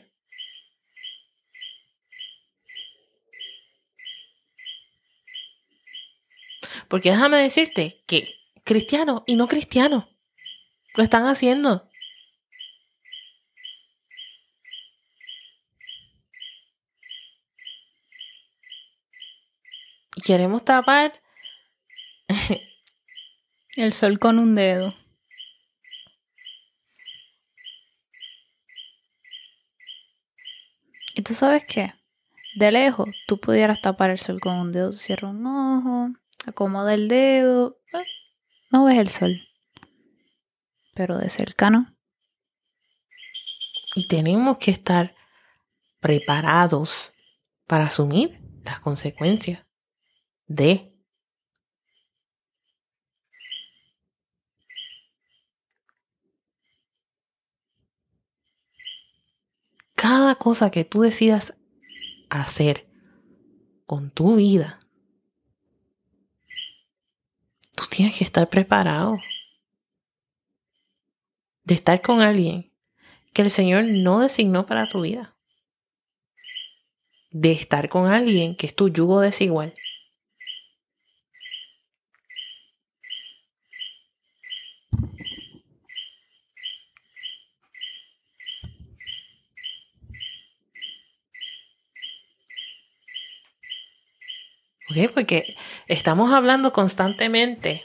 Porque 6.89 7.11
déjame 7.11 7.37
decirte 7.37 8.03
que 8.05 8.35
cristianos 8.65 9.23
y 9.27 9.37
no 9.37 9.47
cristianos 9.47 10.09
lo 10.93 11.03
están 11.03 11.25
haciendo. 11.25 11.89
Queremos 20.23 20.63
tapar 20.63 21.21
el 23.75 23.93
sol 23.93 24.19
con 24.19 24.39
un 24.39 24.55
dedo. 24.55 24.89
¿Y 31.15 31.21
tú 31.21 31.33
sabes 31.33 31.65
qué? 31.65 31.93
De 32.55 32.71
lejos, 32.71 33.09
tú 33.27 33.39
pudieras 33.39 33.81
tapar 33.81 34.09
el 34.09 34.19
sol 34.19 34.39
con 34.39 34.55
un 34.55 34.71
dedo, 34.71 34.93
cierra 34.93 35.29
un 35.29 35.45
ojo, 35.45 36.09
acomoda 36.45 36.93
el 36.93 37.07
dedo, 37.07 37.79
eh, 37.93 38.05
no 38.71 38.85
ves 38.85 38.97
el 38.97 39.09
sol. 39.09 39.47
Pero 40.95 41.17
de 41.17 41.29
cercano. 41.29 41.95
Y 43.95 44.07
tenemos 44.07 44.57
que 44.57 44.71
estar 44.71 45.15
preparados 45.99 47.13
para 47.67 47.85
asumir 47.85 48.39
las 48.63 48.79
consecuencias 48.79 49.65
de 50.55 50.93
cada 59.95 60.35
cosa 60.35 60.69
que 60.69 60.85
tú 60.85 61.01
decidas 61.01 61.55
hacer 62.29 62.87
con 63.85 64.11
tu 64.11 64.35
vida 64.35 64.79
tienes 67.93 68.17
que 68.17 68.23
estar 68.23 68.49
preparado 68.49 69.19
de 71.63 71.75
estar 71.75 72.01
con 72.01 72.21
alguien 72.21 72.71
que 73.33 73.43
el 73.43 73.51
Señor 73.51 73.85
no 73.85 74.19
designó 74.19 74.65
para 74.65 74.87
tu 74.87 75.01
vida. 75.01 75.29
de 77.35 77.51
estar 77.51 77.89
con 77.89 78.05
alguien 78.07 78.55
que 78.55 78.67
es 78.67 78.75
tu 78.75 78.89
yugo 78.89 79.19
desigual. 79.19 79.73
¿Ok? 94.93 95.11
Porque 95.11 95.55
estamos 95.87 96.31
hablando 96.31 96.71
constantemente 96.71 97.83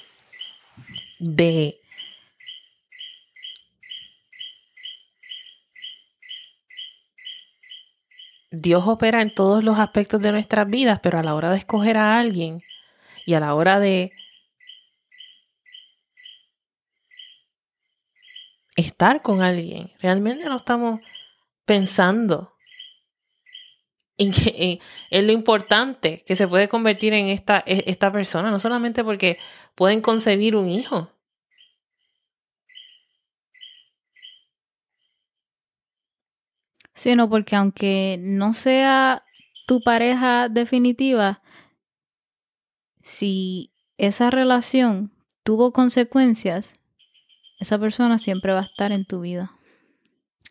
de 1.18 1.80
Dios 8.50 8.86
opera 8.86 9.22
en 9.22 9.34
todos 9.34 9.64
los 9.64 9.78
aspectos 9.78 10.20
de 10.20 10.32
nuestras 10.32 10.68
vidas, 10.68 11.00
pero 11.02 11.18
a 11.18 11.22
la 11.22 11.34
hora 11.34 11.50
de 11.50 11.56
escoger 11.56 11.96
a 11.96 12.18
alguien 12.18 12.62
y 13.24 13.32
a 13.34 13.40
la 13.40 13.54
hora 13.54 13.80
de 13.80 14.12
estar 18.76 19.22
con 19.22 19.40
alguien, 19.42 19.90
realmente 20.00 20.44
no 20.44 20.56
estamos 20.56 21.00
pensando 21.64 22.57
en, 24.18 25.26
lo 25.26 25.32
importante 25.32 26.24
que 26.26 26.36
se 26.36 26.48
puede 26.48 26.68
convertir 26.68 27.12
en 27.12 27.28
esta, 27.28 27.62
e, 27.66 27.84
esta 27.86 28.12
persona, 28.12 28.50
no 28.50 28.58
solamente 28.58 29.04
porque 29.04 29.38
pueden 29.74 30.00
concebir 30.00 30.56
un 30.56 30.68
hijo, 30.68 31.10
sino 36.94 37.30
porque 37.30 37.54
aunque 37.56 38.18
no 38.20 38.52
sea 38.52 39.24
tu 39.66 39.80
pareja 39.82 40.48
definitiva, 40.48 41.42
si 43.02 43.72
esa 43.98 44.30
relación 44.30 45.12
tuvo 45.44 45.72
consecuencias, 45.72 46.74
esa 47.60 47.78
persona 47.78 48.18
siempre 48.18 48.52
va 48.52 48.60
a 48.60 48.64
estar 48.64 48.92
en 48.92 49.04
tu 49.04 49.20
vida. 49.20 49.52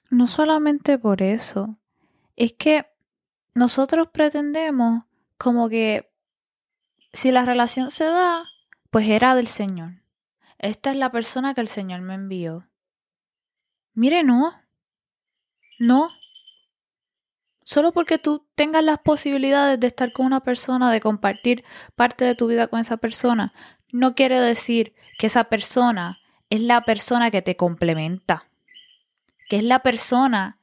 No 0.09 0.27
solamente 0.27 0.97
por 0.97 1.21
eso, 1.21 1.77
es 2.37 2.53
que 2.53 2.85
nosotros 3.57 4.09
pretendemos 4.11 5.03
como 5.39 5.67
que 5.67 6.11
si 7.11 7.31
la 7.31 7.43
relación 7.43 7.89
se 7.89 8.05
da, 8.05 8.45
pues 8.91 9.09
era 9.09 9.33
del 9.33 9.47
Señor. 9.47 10.03
Esta 10.59 10.91
es 10.91 10.97
la 10.97 11.11
persona 11.11 11.55
que 11.55 11.61
el 11.61 11.67
Señor 11.67 12.01
me 12.01 12.13
envió. 12.13 12.69
Mire, 13.95 14.23
no. 14.23 14.53
No. 15.79 16.11
Solo 17.63 17.91
porque 17.93 18.19
tú 18.19 18.47
tengas 18.53 18.83
las 18.83 18.99
posibilidades 18.99 19.79
de 19.79 19.87
estar 19.87 20.13
con 20.13 20.27
una 20.27 20.41
persona, 20.41 20.91
de 20.91 21.01
compartir 21.01 21.65
parte 21.95 22.25
de 22.25 22.35
tu 22.35 22.45
vida 22.45 22.67
con 22.67 22.79
esa 22.79 22.97
persona, 22.97 23.53
no 23.91 24.13
quiere 24.13 24.39
decir 24.39 24.93
que 25.17 25.27
esa 25.27 25.45
persona 25.45 26.19
es 26.51 26.61
la 26.61 26.81
persona 26.81 27.31
que 27.31 27.41
te 27.41 27.55
complementa, 27.55 28.51
que 29.49 29.57
es 29.57 29.63
la 29.63 29.79
persona 29.79 30.59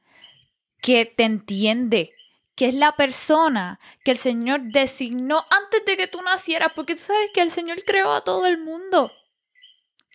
que 0.81 1.05
te 1.05 1.25
entiende, 1.25 2.14
que 2.55 2.67
es 2.67 2.73
la 2.73 2.93
persona 2.93 3.79
que 4.03 4.11
el 4.11 4.17
Señor 4.17 4.61
designó 4.63 5.45
antes 5.49 5.83
de 5.85 5.97
que 5.97 6.07
tú 6.07 6.21
nacieras, 6.21 6.69
porque 6.75 6.95
tú 6.95 7.01
sabes 7.01 7.31
que 7.33 7.41
el 7.41 7.51
Señor 7.51 7.83
creó 7.83 8.13
a 8.13 8.23
todo 8.23 8.45
el 8.45 8.57
mundo. 8.57 9.11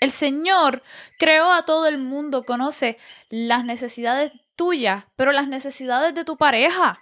El 0.01 0.11
Señor 0.11 0.83
creó 1.19 1.53
a 1.53 1.67
todo 1.67 1.87
el 1.87 1.99
mundo, 1.99 2.45
conoce 2.45 2.99
las 3.29 3.65
necesidades 3.65 4.33
tuyas, 4.57 5.05
pero 5.17 5.33
las 5.33 5.47
necesidades 5.47 6.15
de 6.15 6.25
tu 6.25 6.39
pareja. 6.39 7.01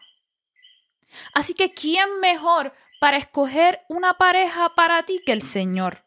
Así 1.33 1.55
que, 1.55 1.71
¿quién 1.71 2.19
mejor 2.21 2.75
para 3.01 3.17
escoger 3.17 3.85
una 3.89 4.19
pareja 4.19 4.75
para 4.75 5.05
ti 5.05 5.21
que 5.25 5.33
el 5.33 5.43
Señor? 5.43 6.05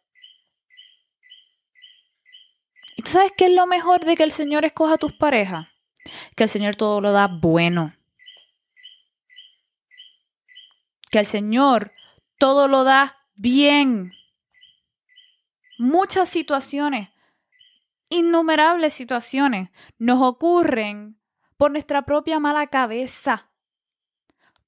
¿Y 2.97 3.03
tú 3.03 3.11
sabes 3.11 3.31
qué 3.37 3.45
es 3.45 3.51
lo 3.53 3.65
mejor 3.65 4.03
de 4.03 4.17
que 4.17 4.23
el 4.23 4.33
Señor 4.33 4.65
escoja 4.65 4.97
tus 4.97 5.13
parejas? 5.13 5.67
Que 6.35 6.43
el 6.43 6.49
Señor 6.49 6.75
todo 6.75 6.99
lo 6.99 7.13
da 7.13 7.27
bueno. 7.27 7.93
Que 11.11 11.19
el 11.19 11.25
Señor 11.25 11.91
todo 12.39 12.67
lo 12.67 12.83
da 12.83 13.17
bien. 13.35 14.13
Muchas 15.77 16.29
situaciones, 16.29 17.09
innumerables 18.09 18.95
situaciones, 18.95 19.69
nos 19.99 20.21
ocurren 20.21 21.21
por 21.57 21.71
nuestra 21.71 22.01
propia 22.03 22.39
mala 22.39 22.65
cabeza, 22.67 23.51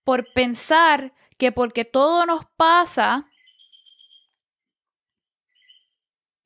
por 0.04 0.32
pensar 0.34 1.14
que 1.40 1.52
porque 1.52 1.86
todo 1.86 2.26
nos 2.28 2.46
pasa 2.56 3.28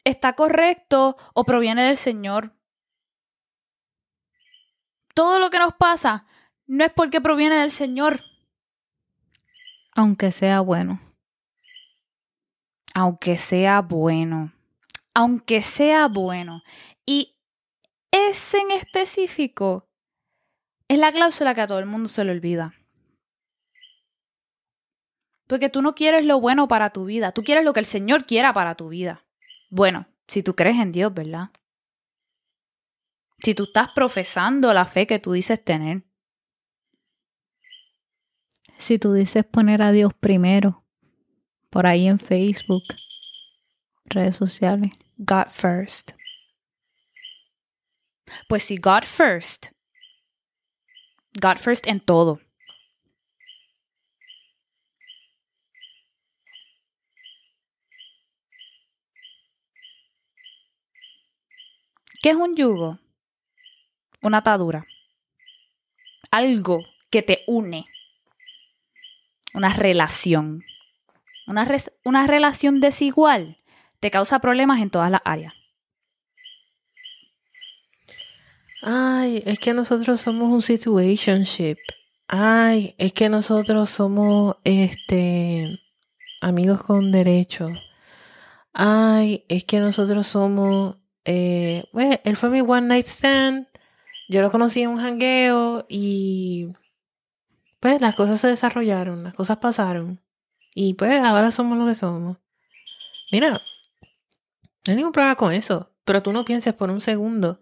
está 0.06 0.34
correcto 0.34 1.18
o 1.34 1.44
proviene 1.44 1.84
del 1.84 1.98
Señor. 1.98 2.54
Todo 5.14 5.40
lo 5.40 5.50
que 5.50 5.60
nos 5.60 5.74
pasa 5.74 6.26
no 6.66 6.86
es 6.86 6.92
porque 6.94 7.20
proviene 7.20 7.58
del 7.58 7.72
Señor. 7.72 8.24
Aunque 9.98 10.32
sea 10.32 10.60
bueno. 10.60 11.02
Aunque 12.94 13.36
sea 13.40 13.82
bueno. 13.82 14.54
Aunque 15.16 15.64
sea 15.64 16.08
bueno. 16.08 16.62
Y 17.04 17.36
ese 18.12 18.60
en 18.60 18.70
específico 18.70 19.90
es 20.88 21.00
la 21.00 21.12
cláusula 21.12 21.56
que 21.56 21.62
a 21.62 21.68
todo 21.68 21.80
el 21.80 21.88
mundo 21.88 22.08
se 22.10 22.24
le 22.24 22.30
olvida. 22.30 22.76
Porque 25.48 25.70
tú 25.70 25.82
no 25.82 25.96
quieres 25.96 26.28
lo 26.28 26.40
bueno 26.40 26.68
para 26.68 26.92
tu 26.92 27.06
vida, 27.06 27.32
tú 27.32 27.44
quieres 27.44 27.66
lo 27.66 27.74
que 27.74 27.80
el 27.80 27.88
Señor 27.88 28.24
quiera 28.28 28.54
para 28.54 28.76
tu 28.76 28.90
vida. 28.90 29.26
Bueno, 29.72 30.06
si 30.28 30.44
tú 30.44 30.56
crees 30.56 30.80
en 30.80 30.92
Dios, 30.92 31.12
¿verdad? 31.12 31.50
Si 33.40 33.56
tú 33.56 33.64
estás 33.64 33.90
profesando 33.96 34.72
la 34.76 34.86
fe 34.86 35.08
que 35.08 35.18
tú 35.18 35.32
dices 35.32 35.64
tener. 35.64 36.04
Si 38.78 39.00
tú 39.00 39.14
dices 39.14 39.46
poner 39.46 39.82
a 39.82 39.92
Dios 39.92 40.14
primero, 40.14 40.84
por 41.70 41.88
ahí 41.88 42.08
en 42.08 42.20
Facebook, 42.20 42.84
redes 44.06 44.36
sociales. 44.36 44.92
God 45.18 45.48
first. 45.52 46.12
Pues 48.48 48.64
si 48.64 48.78
God 48.78 49.04
first 49.04 49.72
God 51.40 51.58
first 51.60 51.86
en 51.86 52.00
todo. 52.00 52.40
¿Qué 62.24 62.32
es 62.32 62.36
un 62.36 62.56
yugo? 62.56 62.98
Una 64.24 64.40
atadura. 64.40 64.88
Algo 66.32 66.80
que 67.12 67.22
te 67.22 67.44
une. 67.46 67.86
Una 69.58 69.74
relación. 69.74 70.64
Una, 71.48 71.68
una 72.04 72.28
relación 72.28 72.80
desigual 72.80 73.58
te 74.00 74.12
causa 74.12 74.38
problemas 74.38 74.80
en 74.82 74.92
todas 74.92 75.10
las 75.10 75.22
áreas. 75.26 75.56
Ay, 78.84 79.42
es 79.48 79.58
que 79.58 79.74
nosotros 79.74 80.22
somos 80.22 80.52
un 80.52 80.62
situationship. 80.62 81.78
Ay, 82.28 82.94
es 83.00 83.14
que 83.14 83.30
nosotros 83.30 83.90
somos 83.90 84.58
este 84.64 85.80
amigos 86.40 86.84
con 86.84 87.12
derecho. 87.12 87.70
Ay, 88.74 89.44
es 89.50 89.64
que 89.64 89.80
nosotros 89.80 90.28
somos 90.28 90.98
eh, 91.26 91.84
bueno, 91.94 92.16
él 92.24 92.38
fue 92.38 92.52
mi 92.52 92.62
one 92.62 92.86
night 92.86 93.08
stand. 93.08 93.68
Yo 94.30 94.44
lo 94.44 94.52
conocí 94.52 94.84
en 94.84 94.92
un 94.92 95.00
jangueo 95.00 95.88
y 95.90 96.68
pues 97.88 98.02
las 98.02 98.16
cosas 98.16 98.42
se 98.42 98.50
desarrollaron, 98.50 99.24
las 99.24 99.34
cosas 99.34 99.60
pasaron. 99.60 100.20
Y 100.76 100.96
pues 100.96 101.22
ahora 101.22 101.52
somos 101.52 101.78
lo 101.78 101.86
que 101.86 101.96
somos. 101.96 102.38
Mira, 103.32 103.52
no 103.52 103.60
hay 104.88 104.96
ningún 104.98 105.14
problema 105.14 105.36
con 105.38 105.54
eso. 105.54 105.90
Pero 106.04 106.22
tú 106.22 106.34
no 106.34 106.44
pienses 106.44 106.74
por 106.74 106.90
un 106.90 107.00
segundo 107.00 107.62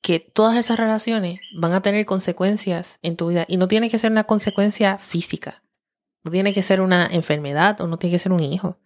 que 0.00 0.20
todas 0.20 0.56
esas 0.56 0.78
relaciones 0.78 1.40
van 1.56 1.72
a 1.72 1.82
tener 1.82 2.06
consecuencias 2.06 3.00
en 3.02 3.16
tu 3.16 3.30
vida 3.30 3.44
y 3.48 3.56
no 3.56 3.66
tiene 3.66 3.90
que 3.90 3.98
ser 3.98 4.12
una 4.12 4.22
consecuencia 4.22 4.98
física, 4.98 5.64
no 6.22 6.30
tiene 6.30 6.54
que 6.54 6.62
ser 6.62 6.80
una 6.80 7.06
enfermedad 7.06 7.80
o 7.80 7.88
no 7.88 7.98
tiene 7.98 8.14
que 8.14 8.20
ser 8.20 8.30
un 8.30 8.44
hijo. 8.44 8.78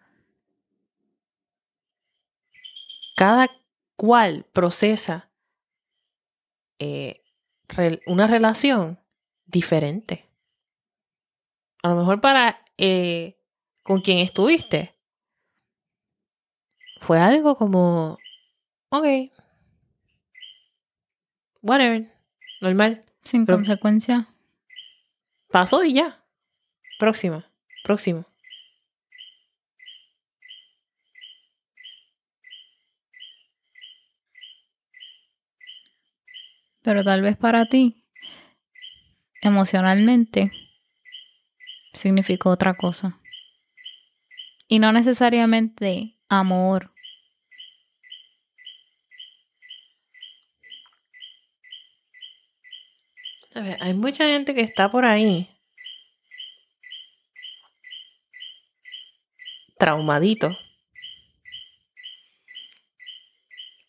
Cada 3.14 3.50
cual 3.94 4.46
procesa 4.54 5.28
eh, 6.78 7.20
una 8.06 8.26
relación 8.26 8.98
diferente. 9.44 10.25
A 11.82 11.88
lo 11.90 11.96
mejor 11.96 12.20
para 12.20 12.62
eh, 12.78 13.38
con 13.82 14.00
quien 14.00 14.18
estuviste 14.18 14.94
fue 17.00 17.20
algo 17.20 17.54
como, 17.54 18.18
ok, 18.88 19.06
whatever, 21.62 22.12
normal. 22.60 23.00
Sin 23.22 23.44
consecuencia. 23.44 24.28
Pasó 25.50 25.84
y 25.84 25.94
ya. 25.94 26.24
próxima, 26.98 27.50
próximo. 27.84 28.24
Pero 36.82 37.02
tal 37.02 37.20
vez 37.20 37.36
para 37.36 37.66
ti, 37.66 38.04
emocionalmente, 39.42 40.52
significó 41.96 42.50
otra 42.50 42.74
cosa. 42.74 43.18
Y 44.68 44.78
no 44.78 44.92
necesariamente 44.92 46.16
amor. 46.28 46.92
Hay 53.80 53.94
mucha 53.94 54.26
gente 54.26 54.54
que 54.54 54.60
está 54.60 54.90
por 54.90 55.06
ahí 55.06 55.48
traumadito 59.78 60.56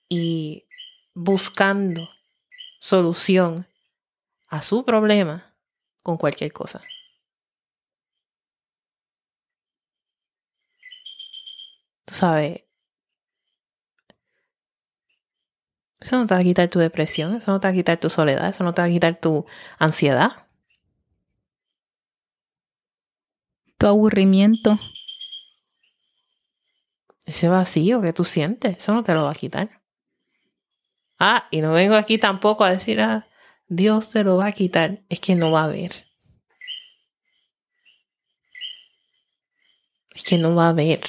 y 0.10 0.66
buscando 1.14 2.10
solución 2.80 3.68
a 4.50 4.62
su 4.62 4.86
problema 4.86 5.54
con 6.04 6.18
cualquier 6.18 6.54
cosa. 6.54 6.82
Sabes, 12.18 12.64
eso 16.00 16.18
no 16.18 16.26
te 16.28 16.34
va 16.34 16.40
a 16.40 16.44
quitar 16.44 16.70
tu 16.70 16.80
depresión, 16.80 17.36
eso 17.36 17.52
no 17.52 17.60
te 17.60 17.68
va 17.68 17.72
a 17.72 17.76
quitar 17.76 18.00
tu 18.00 18.10
soledad, 18.10 18.50
eso 18.50 18.64
no 18.64 18.74
te 18.74 18.82
va 18.82 18.88
a 18.88 18.92
quitar 18.92 19.20
tu 19.20 19.46
ansiedad. 19.80 20.48
Tu 23.78 23.88
aburrimiento. 23.88 24.80
Ese 27.26 27.50
vacío 27.50 28.02
que 28.02 28.14
tú 28.14 28.24
sientes, 28.24 28.78
eso 28.78 28.94
no 28.94 29.04
te 29.04 29.14
lo 29.14 29.24
va 29.24 29.32
a 29.32 29.36
quitar. 29.36 29.82
Ah, 31.20 31.48
y 31.52 31.62
no 31.62 31.74
vengo 31.74 31.96
aquí 31.96 32.18
tampoco 32.18 32.64
a 32.64 32.72
decir, 32.72 33.02
ah, 33.02 33.28
Dios 33.68 34.12
te 34.12 34.24
lo 34.24 34.38
va 34.38 34.48
a 34.48 34.52
quitar. 34.52 35.04
Es 35.10 35.20
que 35.20 35.36
no 35.36 35.52
va 35.52 35.62
a 35.62 35.66
haber. 35.66 36.06
Es 40.14 40.24
que 40.24 40.38
no 40.38 40.56
va 40.56 40.68
a 40.68 40.70
haber. 40.70 41.02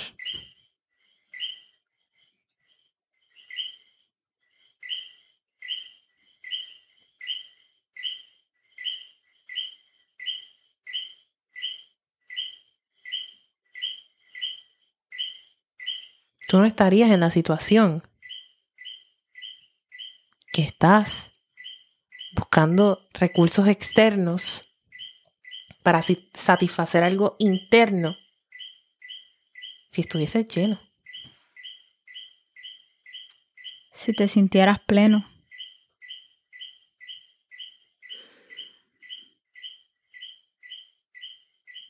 Tú 16.48 16.58
no 16.58 16.64
estarías 16.64 17.10
en 17.10 17.20
la 17.20 17.30
situación 17.30 18.02
que 20.50 20.62
estás 20.62 21.30
buscando 22.34 23.06
recursos 23.12 23.68
externos 23.68 24.66
para 25.82 26.00
satisfacer 26.00 27.04
algo 27.04 27.36
interno 27.38 28.16
si 29.90 30.00
estuviese 30.00 30.44
lleno. 30.44 30.80
Si 33.92 34.14
te 34.14 34.26
sintieras 34.26 34.80
pleno. 34.80 35.28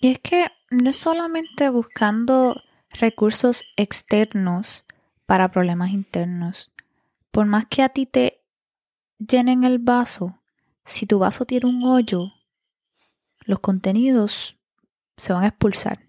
Y 0.01 0.09
es 0.09 0.19
que 0.19 0.51
no 0.71 0.91
es 0.91 0.97
solamente 0.97 1.69
buscando 1.69 2.61
recursos 2.91 3.65
externos 3.77 4.85
para 5.27 5.51
problemas 5.51 5.91
internos. 5.91 6.73
Por 7.31 7.47
más 7.47 7.67
que 7.67 7.83
a 7.83 7.91
ti 7.91 8.07
te 8.07 8.45
llenen 9.19 9.65
el 9.65 9.79
vaso, 9.79 10.41
si 10.85 11.07
tu 11.07 11.19
vaso 11.19 11.45
tiene 11.45 11.67
un 11.67 11.85
hoyo, 11.85 12.33
los 13.41 13.61
contenidos 13.61 14.59
se 15.17 15.33
van 15.33 15.45
a 15.45 15.49
expulsar. 15.49 16.09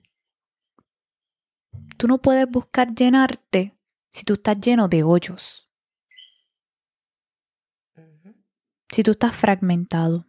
Tú 1.98 2.08
no 2.08 2.22
puedes 2.22 2.50
buscar 2.50 2.94
llenarte 2.96 3.78
si 4.10 4.24
tú 4.24 4.34
estás 4.34 4.60
lleno 4.60 4.88
de 4.88 5.04
hoyos. 5.04 5.70
Si 8.92 9.04
tú 9.04 9.12
estás 9.12 9.36
fragmentado. 9.36 10.26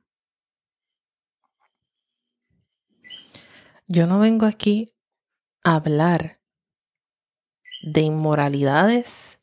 Yo 3.86 4.06
no 4.06 4.18
vengo 4.18 4.46
aquí 4.46 4.92
a 5.64 5.76
hablar 5.76 6.39
de 7.82 8.02
inmoralidades, 8.02 9.40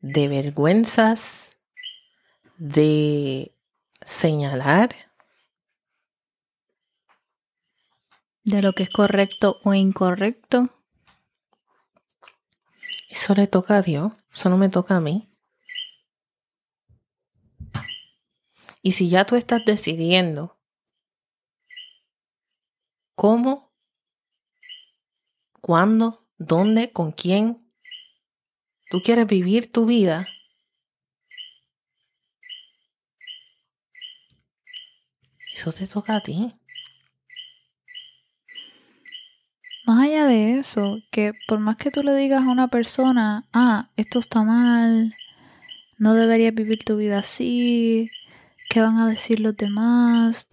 de 0.00 0.28
vergüenzas, 0.28 1.56
de 2.56 3.54
señalar. 4.04 4.94
De 8.44 8.62
lo 8.62 8.72
que 8.72 8.84
es 8.84 8.90
correcto 8.90 9.58
o 9.62 9.74
incorrecto. 9.74 10.64
Eso 13.08 13.34
le 13.34 13.46
toca 13.46 13.76
a 13.76 13.82
Dios, 13.82 14.12
eso 14.32 14.48
no 14.48 14.56
me 14.56 14.68
toca 14.68 14.96
a 14.96 15.00
mí. 15.00 15.28
Y 18.82 18.92
si 18.92 19.08
ya 19.08 19.24
tú 19.26 19.36
estás 19.36 19.64
decidiendo 19.64 20.58
cómo, 23.14 23.72
cuándo, 25.60 26.27
dónde, 26.38 26.92
con 26.92 27.12
quién 27.12 27.68
tú 28.90 29.02
quieres 29.02 29.26
vivir 29.26 29.70
tu 29.70 29.84
vida, 29.84 30.26
Eso 35.58 35.72
te 35.72 35.88
toca 35.88 36.14
a 36.14 36.20
ti. 36.20 36.54
Más 39.84 40.04
allá 40.04 40.24
de 40.26 40.60
eso, 40.60 40.98
que 41.10 41.32
por 41.48 41.58
más 41.58 41.76
que 41.76 41.90
tú 41.90 42.04
le 42.04 42.14
digas 42.14 42.42
a 42.42 42.50
una 42.50 42.68
persona, 42.68 43.48
ah, 43.52 43.90
esto 43.96 44.20
está 44.20 44.44
mal, 44.44 45.16
no 45.98 46.14
deberías 46.14 46.54
vivir 46.54 46.84
tu 46.84 46.96
vida 46.96 47.18
así, 47.18 48.08
¿qué 48.70 48.80
van 48.80 48.98
a 48.98 49.08
decir 49.08 49.40
los 49.40 49.56
demás? 49.56 50.46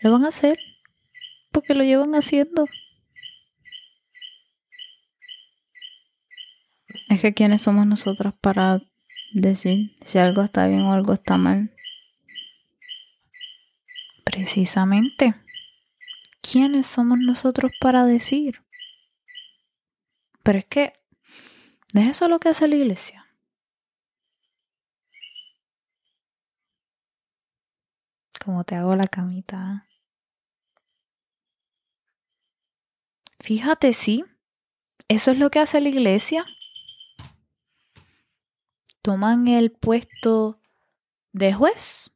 Lo 0.00 0.12
van 0.12 0.24
a 0.24 0.28
hacer 0.28 0.56
porque 1.58 1.74
lo 1.74 1.82
llevan 1.82 2.14
haciendo. 2.14 2.66
Es 7.08 7.20
que 7.20 7.34
quiénes 7.34 7.62
somos 7.62 7.84
nosotros 7.84 8.32
para 8.40 8.80
decir 9.32 9.96
si 10.04 10.18
algo 10.18 10.42
está 10.42 10.68
bien 10.68 10.82
o 10.82 10.92
algo 10.92 11.14
está 11.14 11.36
mal. 11.36 11.74
Precisamente. 14.22 15.34
¿Quiénes 16.40 16.86
somos 16.86 17.18
nosotros 17.18 17.72
para 17.80 18.04
decir? 18.04 18.62
Pero 20.44 20.60
es 20.60 20.66
que, 20.66 20.92
¿no 21.92 22.02
es 22.02 22.10
eso 22.10 22.28
lo 22.28 22.38
que 22.38 22.50
hace 22.50 22.68
la 22.68 22.76
iglesia? 22.76 23.26
Como 28.44 28.62
te 28.62 28.76
hago 28.76 28.94
la 28.94 29.08
camita. 29.08 29.87
Fíjate, 33.40 33.92
sí, 33.92 34.24
eso 35.08 35.30
es 35.30 35.38
lo 35.38 35.50
que 35.50 35.60
hace 35.60 35.80
la 35.80 35.88
iglesia. 35.88 36.46
Toman 39.02 39.48
el 39.48 39.70
puesto 39.70 40.60
de 41.32 41.52
juez 41.52 42.10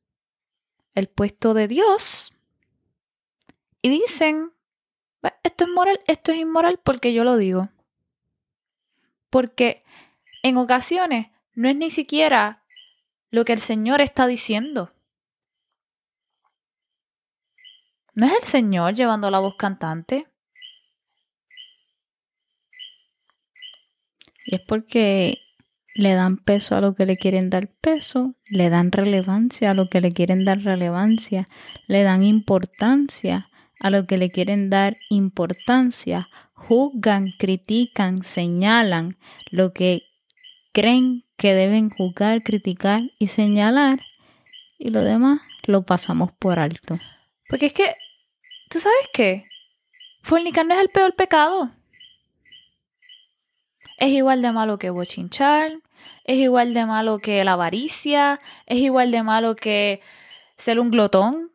el 0.94 1.08
puesto 1.08 1.54
de 1.54 1.68
Dios 1.68 2.34
y 3.80 3.88
dicen, 3.88 4.52
esto 5.42 5.64
es 5.64 5.70
moral, 5.70 6.00
esto 6.06 6.32
es 6.32 6.38
inmoral 6.38 6.78
porque 6.82 7.12
yo 7.12 7.24
lo 7.24 7.36
digo. 7.36 7.70
Porque 9.30 9.84
en 10.42 10.56
ocasiones 10.56 11.28
no 11.54 11.68
es 11.68 11.76
ni 11.76 11.90
siquiera 11.90 12.64
lo 13.30 13.44
que 13.44 13.52
el 13.54 13.60
Señor 13.60 14.00
está 14.00 14.26
diciendo. 14.26 14.92
¿No 18.14 18.26
es 18.26 18.34
el 18.34 18.44
Señor 18.44 18.94
llevando 18.94 19.30
la 19.30 19.38
voz 19.38 19.56
cantante? 19.56 20.28
Y 24.44 24.56
es 24.56 24.60
porque 24.60 25.38
le 25.94 26.14
dan 26.14 26.38
peso 26.38 26.76
a 26.76 26.80
lo 26.80 26.94
que 26.94 27.06
le 27.06 27.16
quieren 27.16 27.50
dar 27.50 27.68
peso, 27.68 28.34
le 28.46 28.70
dan 28.70 28.92
relevancia 28.92 29.70
a 29.70 29.74
lo 29.74 29.88
que 29.88 30.00
le 30.00 30.12
quieren 30.12 30.44
dar 30.44 30.62
relevancia, 30.62 31.46
le 31.86 32.02
dan 32.02 32.22
importancia 32.22 33.50
a 33.78 33.90
lo 33.90 34.06
que 34.06 34.16
le 34.16 34.30
quieren 34.30 34.70
dar 34.70 34.96
importancia, 35.10 36.28
juzgan, 36.52 37.32
critican, 37.38 38.22
señalan 38.22 39.18
lo 39.50 39.72
que 39.72 40.04
creen 40.72 41.24
que 41.36 41.54
deben 41.54 41.90
juzgar, 41.90 42.42
criticar 42.42 43.02
y 43.18 43.26
señalar 43.26 44.00
y 44.78 44.90
lo 44.90 45.02
demás 45.02 45.40
lo 45.64 45.84
pasamos 45.84 46.32
por 46.32 46.58
alto. 46.58 46.98
Porque 47.48 47.66
es 47.66 47.72
que, 47.72 47.94
¿tú 48.68 48.78
sabes 48.78 49.08
qué? 49.12 49.44
Fornicar 50.22 50.66
no 50.66 50.74
es 50.74 50.80
el 50.80 50.88
peor 50.88 51.14
pecado. 51.14 51.70
Es 53.96 54.10
igual 54.10 54.42
de 54.42 54.52
malo 54.52 54.78
que 54.78 54.90
bochinchar, 54.90 55.80
es 56.24 56.36
igual 56.38 56.74
de 56.74 56.86
malo 56.86 57.18
que 57.18 57.44
la 57.44 57.52
avaricia, 57.52 58.40
es 58.66 58.78
igual 58.78 59.10
de 59.10 59.22
malo 59.22 59.56
que 59.56 60.00
ser 60.56 60.80
un 60.80 60.90
glotón. 60.90 61.52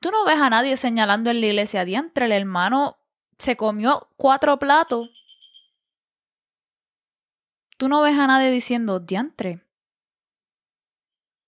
Tú 0.00 0.10
no 0.10 0.24
ves 0.24 0.38
a 0.38 0.50
nadie 0.50 0.76
señalando 0.76 1.30
en 1.30 1.40
la 1.40 1.46
iglesia 1.46 1.84
diantre, 1.84 2.26
el 2.26 2.32
hermano 2.32 2.98
se 3.38 3.56
comió 3.56 4.08
cuatro 4.16 4.58
platos. 4.58 5.08
Tú 7.76 7.88
no 7.88 8.02
ves 8.02 8.18
a 8.18 8.26
nadie 8.26 8.50
diciendo 8.50 9.00
diantre. 9.00 9.64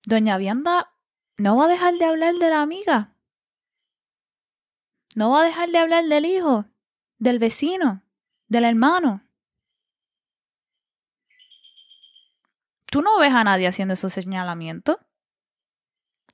Doña 0.07 0.37
Vianda 0.37 0.92
no 1.38 1.57
va 1.57 1.64
a 1.64 1.68
dejar 1.68 1.94
de 1.94 2.05
hablar 2.05 2.35
de 2.35 2.51
la 2.51 2.61
amiga. 2.61 3.14
No 5.14 5.31
va 5.31 5.42
a 5.42 5.44
dejar 5.44 5.70
de 5.70 5.79
hablar 5.79 6.05
del 6.05 6.25
hijo, 6.25 6.66
del 7.25 7.39
vecino, 7.39 8.03
del 8.49 8.65
hermano. 8.65 9.23
Tú 12.85 13.01
no 13.01 13.19
ves 13.19 13.33
a 13.33 13.45
nadie 13.45 13.67
haciendo 13.67 13.95
esos 13.95 14.13
señalamientos. 14.13 14.99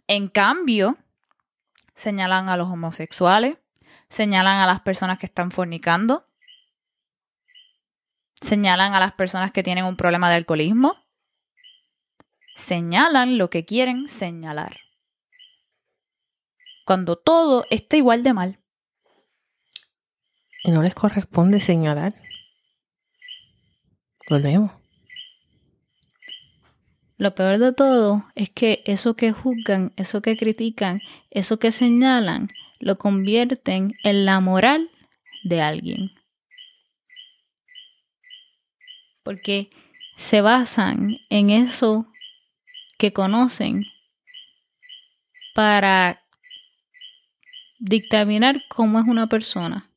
En 0.08 0.26
cambio, 0.26 0.98
señalan 1.94 2.50
a 2.50 2.56
los 2.56 2.68
homosexuales, 2.68 3.56
señalan 4.08 4.58
a 4.58 4.66
las 4.66 4.80
personas 4.80 5.18
que 5.18 5.26
están 5.26 5.52
fornicando, 5.52 6.26
señalan 8.42 8.92
a 8.92 8.98
las 8.98 9.12
personas 9.12 9.52
que 9.52 9.62
tienen 9.62 9.84
un 9.84 9.96
problema 9.96 10.28
de 10.28 10.34
alcoholismo, 10.34 10.96
señalan 12.56 13.38
lo 13.38 13.48
que 13.48 13.64
quieren 13.64 14.08
señalar. 14.08 14.76
Cuando 16.84 17.16
todo 17.16 17.64
está 17.70 17.96
igual 17.96 18.24
de 18.24 18.32
mal. 18.32 18.59
Y 20.62 20.70
no 20.70 20.82
les 20.82 20.94
corresponde 20.94 21.60
señalar. 21.60 22.14
Volvemos. 24.28 24.72
Lo 27.16 27.34
peor 27.34 27.58
de 27.58 27.72
todo 27.72 28.24
es 28.34 28.48
que 28.48 28.82
eso 28.86 29.14
que 29.14 29.30
juzgan, 29.30 29.92
eso 29.96 30.22
que 30.22 30.36
critican, 30.36 31.02
eso 31.30 31.58
que 31.58 31.70
señalan, 31.70 32.48
lo 32.78 32.96
convierten 32.96 33.94
en 34.04 34.24
la 34.24 34.40
moral 34.40 34.88
de 35.42 35.60
alguien. 35.60 36.12
Porque 39.22 39.68
se 40.16 40.40
basan 40.40 41.18
en 41.28 41.50
eso 41.50 42.06
que 42.98 43.12
conocen 43.12 43.84
para 45.54 46.22
dictaminar 47.78 48.62
cómo 48.68 48.98
es 48.98 49.06
una 49.06 49.26
persona. 49.26 49.90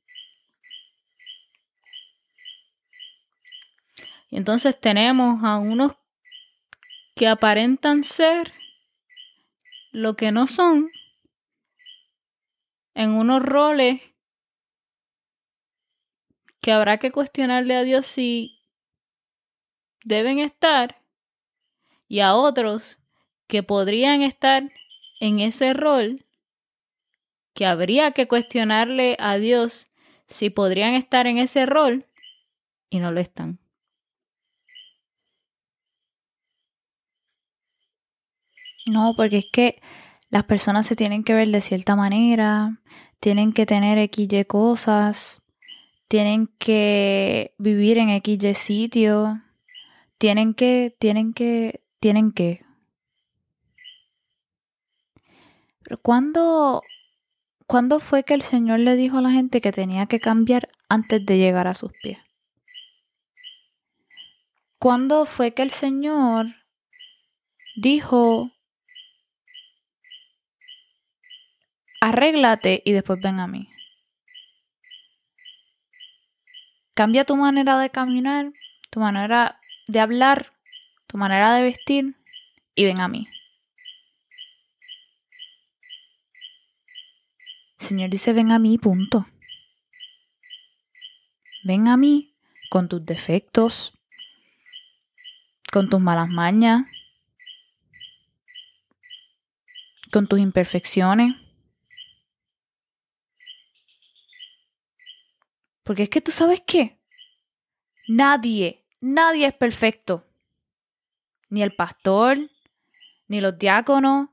Y 4.22 4.22
entonces 4.35 4.79
tenemos 4.79 5.43
a 5.43 5.57
unos 5.57 5.93
que 7.15 7.27
aparentan 7.27 8.03
ser 8.03 8.53
lo 9.91 10.15
que 10.15 10.31
no 10.31 10.47
son 10.47 10.89
en 12.95 13.11
unos 13.11 13.43
roles 13.43 14.01
que 16.61 16.71
habrá 16.71 16.97
que 16.97 17.11
cuestionarle 17.11 17.75
a 17.75 17.83
Dios 17.83 18.07
si 18.07 18.59
deben 20.03 20.39
estar 20.39 21.01
y 22.07 22.21
a 22.21 22.35
otros 22.35 22.99
que 23.47 23.63
podrían 23.63 24.21
estar 24.21 24.71
en 25.19 25.39
ese 25.39 25.73
rol 25.73 26.25
que 27.53 27.65
habría 27.65 28.11
que 28.11 28.27
cuestionarle 28.27 29.15
a 29.19 29.37
Dios 29.37 29.87
si 30.27 30.49
podrían 30.49 30.95
estar 30.95 31.27
en 31.27 31.37
ese 31.37 31.65
rol 31.65 32.05
y 32.89 32.99
no 32.99 33.11
lo 33.11 33.19
están. 33.19 33.62
No, 38.89 39.15
porque 39.15 39.37
es 39.39 39.45
que 39.51 39.81
las 40.29 40.43
personas 40.43 40.85
se 40.85 40.95
tienen 40.95 41.23
que 41.23 41.33
ver 41.33 41.49
de 41.49 41.61
cierta 41.61 41.95
manera, 41.95 42.81
tienen 43.19 43.53
que 43.53 43.65
tener 43.65 43.97
XY 43.97 44.45
cosas, 44.45 45.43
tienen 46.07 46.47
que 46.57 47.53
vivir 47.57 47.97
en 47.97 48.09
XY 48.09 48.53
sitio, 48.53 49.41
tienen 50.17 50.53
que, 50.53 50.95
tienen 50.99 51.33
que, 51.33 51.83
tienen 51.99 52.31
que. 52.31 52.65
Pero 55.83 55.97
¿cuándo, 56.01 56.81
¿cuándo 57.67 57.99
fue 57.99 58.23
que 58.23 58.33
el 58.33 58.41
Señor 58.41 58.79
le 58.79 58.95
dijo 58.95 59.17
a 59.17 59.21
la 59.21 59.31
gente 59.31 59.61
que 59.61 59.71
tenía 59.71 60.05
que 60.05 60.19
cambiar 60.19 60.69
antes 60.89 61.25
de 61.25 61.37
llegar 61.37 61.67
a 61.67 61.75
sus 61.75 61.91
pies? 62.01 62.19
¿Cuándo 64.79 65.25
fue 65.25 65.53
que 65.53 65.61
el 65.61 65.71
Señor 65.71 66.47
dijo, 67.75 68.51
arréglate 72.03 72.81
y 72.83 72.91
después 72.91 73.21
ven 73.21 73.39
a 73.39 73.47
mí. 73.47 73.69
Cambia 76.95 77.23
tu 77.23 77.37
manera 77.37 77.79
de 77.79 77.89
caminar, 77.91 78.51
tu 78.89 78.99
manera 78.99 79.61
de 79.87 80.01
hablar, 80.01 80.51
tu 81.07 81.17
manera 81.17 81.55
de 81.55 81.63
vestir 81.63 82.17
y 82.75 82.83
ven 82.83 82.99
a 82.99 83.07
mí. 83.07 83.29
Señor 87.77 88.09
dice, 88.09 88.33
ven 88.33 88.51
a 88.51 88.59
mí, 88.59 88.77
punto. 88.77 89.25
Ven 91.63 91.87
a 91.87 91.95
mí 91.95 92.35
con 92.69 92.89
tus 92.89 93.05
defectos, 93.05 93.93
con 95.71 95.89
tus 95.89 96.01
malas 96.01 96.27
mañas, 96.27 96.83
con 100.11 100.27
tus 100.27 100.39
imperfecciones. 100.39 101.42
Porque 105.83 106.03
es 106.03 106.09
que 106.09 106.21
tú 106.21 106.31
sabes 106.31 106.61
qué. 106.65 106.99
Nadie, 108.07 108.85
nadie 108.99 109.47
es 109.47 109.53
perfecto. 109.53 110.25
Ni 111.49 111.61
el 111.61 111.75
pastor, 111.75 112.37
ni 113.27 113.41
los 113.41 113.57
diáconos, 113.57 114.29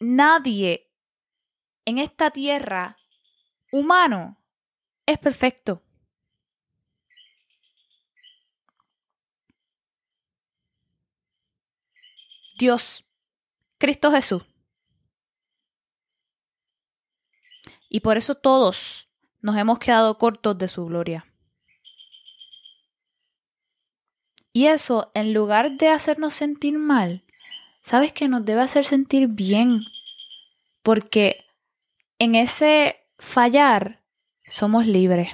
nadie 0.00 0.90
en 1.84 1.98
esta 1.98 2.30
tierra 2.30 2.96
humano 3.72 4.38
es 5.06 5.18
perfecto. 5.18 5.82
Dios, 12.58 13.04
Cristo 13.78 14.10
Jesús. 14.10 14.44
Y 17.88 18.00
por 18.00 18.16
eso 18.16 18.34
todos 18.34 19.09
nos 19.42 19.56
hemos 19.56 19.78
quedado 19.78 20.18
cortos 20.18 20.58
de 20.58 20.68
su 20.68 20.86
gloria. 20.86 21.26
Y 24.52 24.66
eso, 24.66 25.10
en 25.14 25.32
lugar 25.32 25.76
de 25.76 25.88
hacernos 25.88 26.34
sentir 26.34 26.78
mal, 26.78 27.24
sabes 27.80 28.12
que 28.12 28.28
nos 28.28 28.44
debe 28.44 28.62
hacer 28.62 28.84
sentir 28.84 29.28
bien, 29.28 29.82
porque 30.82 31.44
en 32.18 32.34
ese 32.34 32.96
fallar 33.18 34.02
somos 34.46 34.86
libres. 34.86 35.30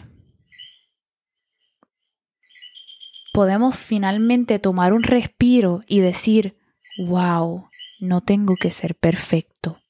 Podemos 3.33 3.77
finalmente 3.77 4.59
tomar 4.59 4.93
un 4.93 5.03
respiro 5.03 5.83
y 5.87 6.01
decir, 6.01 6.59
wow, 6.99 7.69
no 8.01 8.21
tengo 8.21 8.55
que 8.57 8.71
ser 8.71 8.95
perfecto. 8.95 9.81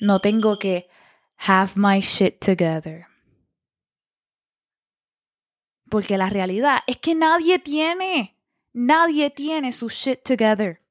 No 0.00 0.20
tengo 0.20 0.58
que 0.58 0.87
have 1.46 1.72
my 1.76 2.00
shit 2.00 2.40
together. 2.40 3.06
Porque 5.88 6.18
la 6.18 6.28
realidad 6.28 6.80
es 6.86 6.98
que 6.98 7.14
nadie 7.14 7.58
tiene, 7.58 8.36
nadie 8.72 9.30
tiene 9.30 9.72
su 9.72 9.88
shit 9.88 10.22
together. 10.22 10.82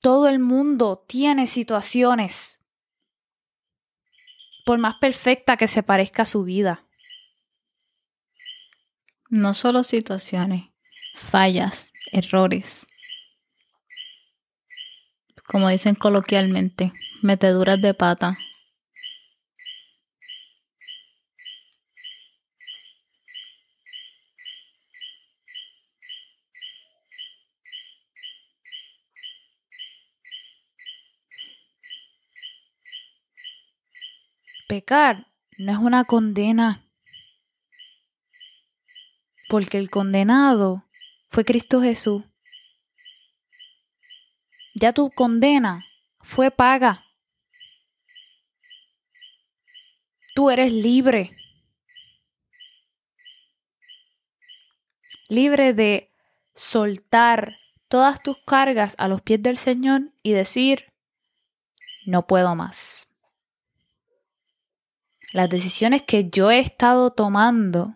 Todo 0.00 0.28
el 0.28 0.38
mundo 0.38 1.04
tiene 1.06 1.46
situaciones, 1.46 2.64
por 4.64 4.78
más 4.78 4.94
perfecta 5.00 5.56
que 5.56 5.66
se 5.66 5.82
parezca 5.82 6.24
su 6.24 6.44
vida. 6.44 6.86
No 9.28 9.52
solo 9.54 9.82
situaciones, 9.82 10.70
fallas, 11.18 11.92
errores. 12.12 12.86
Como 15.46 15.68
dicen 15.68 15.94
coloquialmente, 15.94 16.92
meteduras 17.22 17.80
de 17.80 17.94
pata. 17.94 18.38
Pecar 34.68 35.26
no 35.56 35.72
es 35.72 35.78
una 35.78 36.04
condena, 36.04 36.84
porque 39.48 39.78
el 39.78 39.88
condenado 39.88 40.87
fue 41.28 41.44
Cristo 41.44 41.80
Jesús. 41.80 42.24
Ya 44.74 44.92
tu 44.92 45.10
condena 45.10 45.84
fue 46.20 46.50
paga. 46.50 47.04
Tú 50.34 50.50
eres 50.50 50.72
libre. 50.72 51.36
Libre 55.28 55.74
de 55.74 56.12
soltar 56.54 57.56
todas 57.88 58.22
tus 58.22 58.38
cargas 58.44 58.94
a 58.98 59.08
los 59.08 59.20
pies 59.20 59.42
del 59.42 59.56
Señor 59.56 60.12
y 60.22 60.32
decir, 60.32 60.92
no 62.06 62.26
puedo 62.26 62.54
más. 62.54 63.14
Las 65.32 65.50
decisiones 65.50 66.02
que 66.02 66.30
yo 66.30 66.50
he 66.50 66.60
estado 66.60 67.12
tomando, 67.12 67.94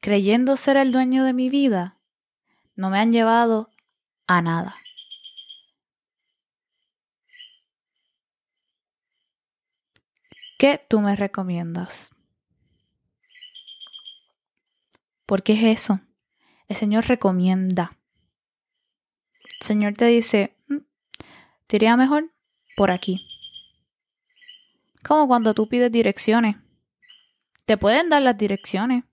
creyendo 0.00 0.56
ser 0.56 0.76
el 0.76 0.92
dueño 0.92 1.24
de 1.24 1.32
mi 1.32 1.50
vida, 1.50 1.95
no 2.76 2.90
me 2.90 2.98
han 2.98 3.12
llevado 3.12 3.70
a 4.26 4.42
nada. 4.42 4.76
¿Qué 10.58 10.84
tú 10.88 11.00
me 11.00 11.16
recomiendas? 11.16 12.14
¿Por 15.26 15.42
qué 15.42 15.54
es 15.54 15.80
eso? 15.80 16.00
El 16.68 16.76
Señor 16.76 17.06
recomienda. 17.06 17.98
El 19.60 19.66
Señor 19.66 19.94
te 19.94 20.06
dice, 20.06 20.56
mm, 20.68 20.78
te 21.66 21.96
mejor 21.96 22.32
por 22.76 22.90
aquí. 22.90 23.26
Como 25.02 25.26
cuando 25.26 25.52
tú 25.54 25.68
pides 25.68 25.92
direcciones. 25.92 26.56
Te 27.64 27.76
pueden 27.76 28.08
dar 28.08 28.22
las 28.22 28.38
direcciones, 28.38 29.04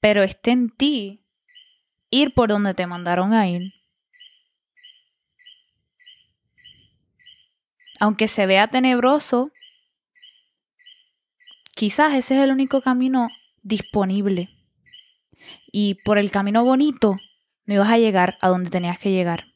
pero 0.00 0.22
está 0.22 0.50
en 0.50 0.70
ti 0.70 1.25
ir 2.10 2.34
por 2.34 2.48
donde 2.48 2.74
te 2.74 2.86
mandaron 2.86 3.32
a 3.32 3.48
ir. 3.48 3.72
Aunque 7.98 8.28
se 8.28 8.46
vea 8.46 8.68
tenebroso, 8.68 9.50
quizás 11.74 12.14
ese 12.14 12.36
es 12.36 12.44
el 12.44 12.50
único 12.50 12.80
camino 12.80 13.28
disponible. 13.62 14.50
Y 15.72 15.94
por 16.04 16.18
el 16.18 16.30
camino 16.30 16.64
bonito 16.64 17.16
no 17.64 17.74
ibas 17.74 17.90
a 17.90 17.98
llegar 17.98 18.38
a 18.40 18.48
donde 18.48 18.70
tenías 18.70 18.98
que 18.98 19.10
llegar. 19.10 19.55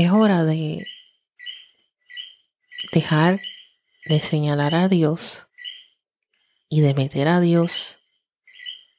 Es 0.00 0.10
hora 0.12 0.44
de 0.44 0.86
dejar 2.90 3.42
de 4.06 4.20
señalar 4.20 4.74
a 4.74 4.88
Dios 4.88 5.46
y 6.70 6.80
de 6.80 6.94
meter 6.94 7.28
a 7.28 7.38
Dios 7.38 8.00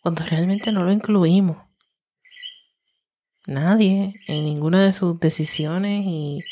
cuando 0.03 0.23
realmente 0.23 0.71
no 0.71 0.83
lo 0.83 0.91
incluimos. 0.91 1.57
Nadie 3.47 4.13
en 4.27 4.45
ninguna 4.45 4.83
de 4.83 4.93
sus 4.93 5.19
decisiones 5.19 6.03
y 6.05 6.43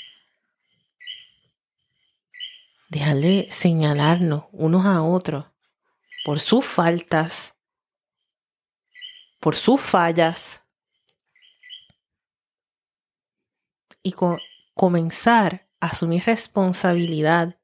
dejar 2.90 3.18
de 3.18 3.50
señalarnos 3.52 4.46
unos 4.52 4.84
a 4.88 5.04
otros 5.04 5.46
por 6.26 6.40
sus 6.40 6.66
faltas, 6.66 7.54
por 9.40 9.56
sus 9.56 9.80
fallas 9.80 10.64
y 14.10 14.16
comenzar 14.74 15.68
a 15.80 15.88
asumir 15.88 16.24
responsabilidad 16.26 17.60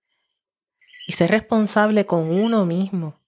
y 1.07 1.13
ser 1.13 1.31
responsable 1.31 2.05
con 2.05 2.29
uno 2.29 2.65
mismo. 2.65 3.19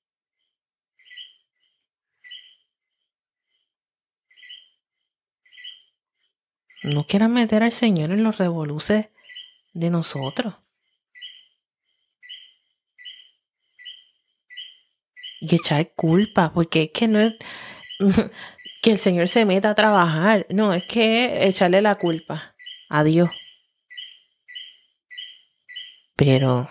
No 6.83 7.05
quieran 7.05 7.33
meter 7.33 7.63
al 7.63 7.71
Señor 7.71 8.11
en 8.11 8.23
los 8.23 8.37
revoluces 8.37 9.09
de 9.73 9.89
nosotros. 9.89 10.55
Y 15.39 15.55
echar 15.55 15.93
culpa, 15.95 16.53
porque 16.53 16.83
es 16.83 16.91
que 16.91 17.07
no 17.07 17.19
es 17.19 17.33
que 18.81 18.91
el 18.91 18.97
Señor 18.97 19.27
se 19.27 19.45
meta 19.45 19.71
a 19.71 19.75
trabajar, 19.75 20.45
no, 20.49 20.73
es 20.73 20.83
que 20.83 21.47
echarle 21.47 21.81
la 21.81 21.95
culpa 21.95 22.56
a 22.89 23.03
Dios. 23.03 23.29
Pero 26.15 26.69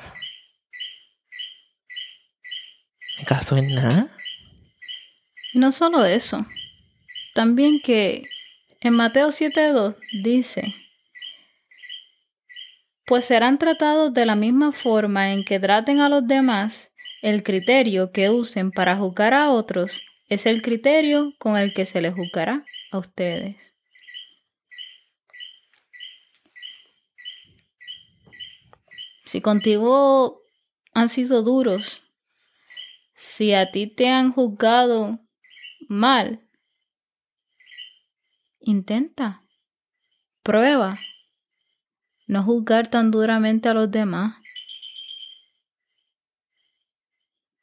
me 3.19 3.25
caso 3.25 3.57
en 3.57 3.75
nada. 3.75 4.09
Y 5.53 5.59
no 5.59 5.73
solo 5.73 6.05
eso, 6.05 6.47
también 7.35 7.81
que 7.81 8.25
en 8.81 8.95
Mateo 8.95 9.29
7.2 9.29 9.97
dice, 10.23 10.75
pues 13.07 13.25
serán 13.25 13.59
tratados 13.59 14.13
de 14.13 14.27
la 14.27 14.35
misma 14.35 14.73
forma 14.73 15.33
en 15.33 15.45
que 15.45 15.61
traten 15.61 16.01
a 16.01 16.09
los 16.09 16.27
demás, 16.27 16.93
el 17.23 17.43
criterio 17.43 18.11
que 18.11 18.31
usen 18.31 18.73
para 18.73 18.97
juzgar 18.97 19.33
a 19.33 19.51
otros 19.51 20.03
es 20.29 20.45
el 20.45 20.61
criterio 20.61 21.33
con 21.39 21.57
el 21.57 21.73
que 21.73 21.85
se 21.85 22.01
les 22.01 22.15
juzgará 22.15 22.65
a 22.91 22.99
ustedes. 22.99 23.76
Si 29.27 29.41
contigo 29.41 30.41
han 30.95 31.09
sido 31.09 31.43
duros, 31.43 32.05
si 33.13 33.55
a 33.55 33.73
ti 33.73 33.89
te 33.89 34.09
han 34.09 34.31
juzgado 34.31 35.19
mal, 35.89 36.49
intenta, 38.61 39.43
prueba, 40.45 41.01
no 42.29 42.45
juzgar 42.45 42.87
tan 42.87 43.11
duramente 43.11 43.69
a 43.69 43.75
los 43.75 43.91
demás, 43.91 44.37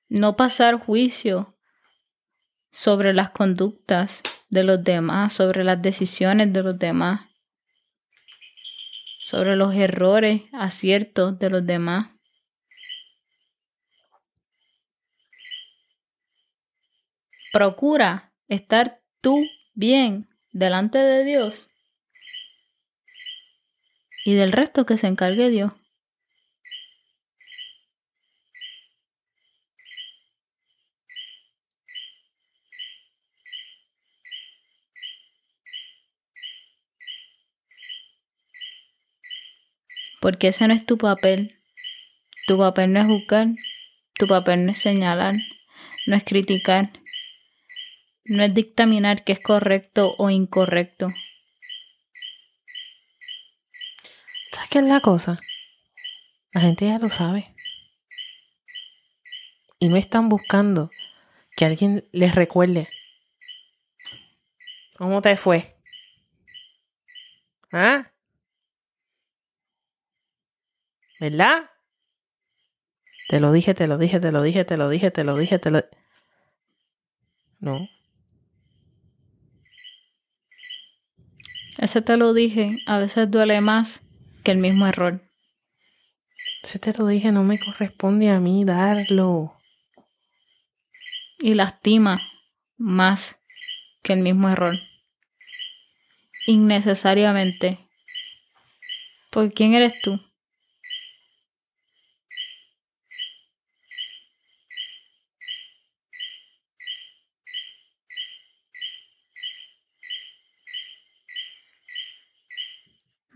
no 0.09 0.35
pasar 0.35 0.77
juicio 0.77 1.57
sobre 2.71 3.13
las 3.13 3.29
conductas 3.29 4.21
de 4.49 4.65
los 4.65 4.83
demás, 4.83 5.31
sobre 5.31 5.63
las 5.63 5.81
decisiones 5.81 6.51
de 6.51 6.61
los 6.61 6.77
demás 6.77 7.32
sobre 9.33 9.55
los 9.55 9.73
errores, 9.73 10.43
aciertos 10.51 11.39
de 11.39 11.49
los 11.49 11.65
demás. 11.65 12.11
Procura 17.51 18.31
estar 18.47 19.01
tú 19.21 19.43
bien 19.73 20.29
delante 20.51 20.99
de 20.99 21.23
Dios 21.23 21.67
y 24.23 24.35
del 24.35 24.51
resto 24.51 24.85
que 24.85 24.99
se 24.99 25.07
encargue 25.07 25.49
Dios. 25.49 25.73
Porque 40.23 40.47
ese 40.47 40.65
no 40.69 40.73
es 40.73 40.85
tu 40.85 40.97
papel. 40.97 41.59
Tu 42.47 42.57
papel 42.57 42.93
no 42.93 43.01
es 43.01 43.05
juzgar, 43.07 43.47
tu 44.13 44.25
papel 44.25 44.65
no 44.65 44.71
es 44.71 44.77
señalar, 44.77 45.35
no 46.07 46.15
es 46.15 46.23
criticar, 46.23 46.91
no 48.23 48.41
es 48.41 48.53
dictaminar 48.53 49.25
qué 49.25 49.33
es 49.33 49.41
correcto 49.41 50.15
o 50.17 50.29
incorrecto. 50.29 51.13
¿Sabes 54.53 54.69
qué 54.69 54.79
es 54.79 54.85
la 54.85 55.01
cosa? 55.01 55.39
La 56.53 56.61
gente 56.61 56.85
ya 56.85 56.99
lo 56.99 57.09
sabe. 57.09 57.53
Y 59.77 59.89
no 59.89 59.97
están 59.97 60.29
buscando 60.29 60.89
que 61.57 61.65
alguien 61.65 62.07
les 62.13 62.33
recuerde. 62.33 62.87
¿Cómo 64.97 65.21
te 65.21 65.35
fue? 65.35 65.75
¿Ah? 67.73 68.12
¿Verdad? 71.23 71.69
Te 73.29 73.39
lo 73.39 73.53
dije, 73.53 73.73
te 73.73 73.87
lo 73.87 73.97
dije, 73.97 74.19
te 74.19 74.33
lo 74.33 74.41
dije, 74.41 74.65
te 74.65 74.75
lo 74.75 74.89
dije, 74.89 75.09
te 75.09 75.23
lo 75.23 75.37
dije, 75.37 75.57
te 75.57 75.71
lo... 75.71 75.85
No. 77.59 77.87
Ese 81.77 82.01
te 82.01 82.17
lo 82.17 82.33
dije, 82.33 82.79
a 82.87 82.97
veces 82.97 83.31
duele 83.31 83.61
más 83.61 84.03
que 84.43 84.51
el 84.51 84.57
mismo 84.57 84.85
error. 84.85 85.21
Si 86.63 86.77
te 86.77 86.91
lo 86.91 87.07
dije, 87.07 87.31
no 87.31 87.45
me 87.45 87.57
corresponde 87.57 88.29
a 88.29 88.41
mí 88.41 88.65
darlo. 88.65 89.57
Y 91.39 91.53
lastima 91.53 92.21
más 92.75 93.39
que 94.01 94.11
el 94.11 94.19
mismo 94.19 94.49
error. 94.49 94.75
Innecesariamente. 96.47 97.77
¿Por 99.29 99.53
quién 99.53 99.73
eres 99.73 99.93
tú? 100.01 100.19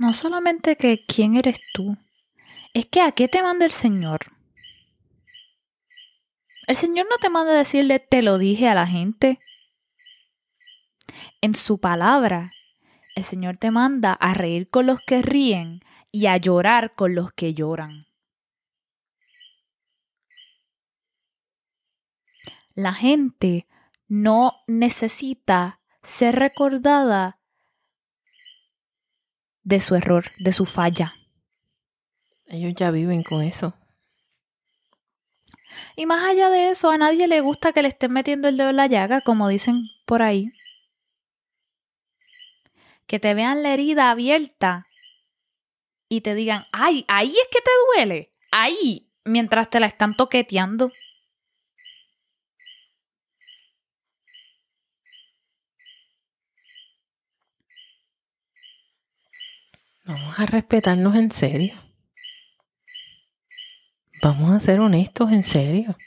No 0.08 0.14
solamente 0.14 0.78
que 0.78 1.03
quién 1.05 1.36
eres 1.36 1.60
tú, 1.74 1.97
es 2.74 2.88
que 2.88 3.01
a 3.01 3.12
qué 3.12 3.28
te 3.28 3.43
manda 3.43 3.66
el 3.66 3.74
Señor. 3.74 4.22
El 6.66 6.78
Señor 6.78 7.08
no 7.10 7.18
te 7.18 7.30
manda 7.30 7.51
a 7.51 7.58
decirle 7.58 7.99
te 7.99 8.22
lo 8.22 8.38
dije 8.38 8.70
a 8.70 8.74
la 8.74 8.88
gente. 8.88 9.41
En 11.41 11.55
su 11.55 11.82
palabra, 11.82 12.53
el 13.18 13.26
Señor 13.26 13.58
te 13.58 13.70
manda 13.70 14.14
a 14.14 14.34
reír 14.34 14.70
con 14.70 14.86
los 14.86 15.01
que 15.01 15.22
ríen 15.22 15.82
y 16.10 16.28
a 16.28 16.38
llorar 16.38 16.95
con 16.95 17.14
los 17.14 17.34
que 17.34 17.53
lloran. 17.53 18.08
La 22.76 22.93
gente 22.93 23.68
no 24.08 24.53
necesita 24.68 25.82
ser 26.01 26.36
recordada 26.36 27.37
de 29.68 29.82
su 29.82 29.95
error, 29.95 30.32
de 30.39 30.53
su 30.53 30.65
falla. 30.65 31.13
Ellos 32.45 32.74
ya 32.74 32.89
viven 32.89 33.22
con 33.22 33.41
eso. 33.41 33.74
Y 35.97 36.05
más 36.05 36.24
allá 36.24 36.49
de 36.49 36.70
eso, 36.70 36.89
a 36.89 36.97
nadie 36.97 37.28
le 37.28 37.41
gusta 37.41 37.74
que 37.74 37.82
le 37.82 37.89
estén 37.89 38.13
metiendo 38.13 38.47
el 38.47 38.55
dedo 38.55 38.70
en 38.70 38.78
la 38.78 38.88
llaga, 38.88 39.20
como 39.20 39.49
dicen 39.49 39.89
por 40.05 40.22
ahí. 40.22 40.53
Que 43.07 43.20
te 43.20 43.34
vean 43.34 43.61
la 43.61 43.74
herida 43.74 44.09
abierta 44.09 44.88
y 46.07 46.22
te 46.22 46.34
digan, 46.34 46.65
ay, 46.72 47.03
ahí 47.09 47.32
es 47.32 47.47
que 47.51 47.59
te 47.59 47.72
duele, 47.88 48.34
ahí, 48.53 49.11
mientras 49.26 49.70
te 49.70 49.82
la 49.82 49.88
están 49.88 50.15
toqueteando. 50.15 50.93
Vamos 60.08 60.39
a 60.39 60.45
respetarnos 60.45 61.18
en 61.18 61.32
serio. 61.32 61.76
Vamos 64.24 64.51
a 64.51 64.60
ser 64.62 64.80
honestos 64.80 65.34
en 65.34 65.43
serio. 65.43 65.97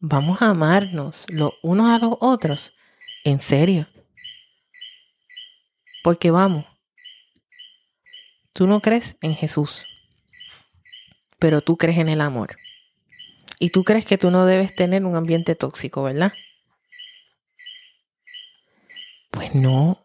Vamos 0.00 0.40
a 0.40 0.48
amarnos 0.48 1.26
los 1.28 1.50
unos 1.62 1.90
a 1.90 2.02
los 2.02 2.16
otros 2.20 2.74
en 3.22 3.38
serio. 3.38 3.86
Porque 6.02 6.30
vamos, 6.30 6.64
tú 8.54 8.66
no 8.66 8.80
crees 8.80 9.18
en 9.20 9.34
Jesús, 9.34 9.86
pero 11.38 11.60
tú 11.60 11.76
crees 11.76 11.98
en 11.98 12.08
el 12.08 12.22
amor. 12.22 12.56
Y 13.58 13.70
tú 13.70 13.84
crees 13.84 14.06
que 14.06 14.16
tú 14.16 14.30
no 14.30 14.46
debes 14.46 14.74
tener 14.74 15.04
un 15.04 15.16
ambiente 15.16 15.54
tóxico, 15.54 16.02
¿verdad? 16.02 16.32
Pues 19.30 19.54
no, 19.54 20.03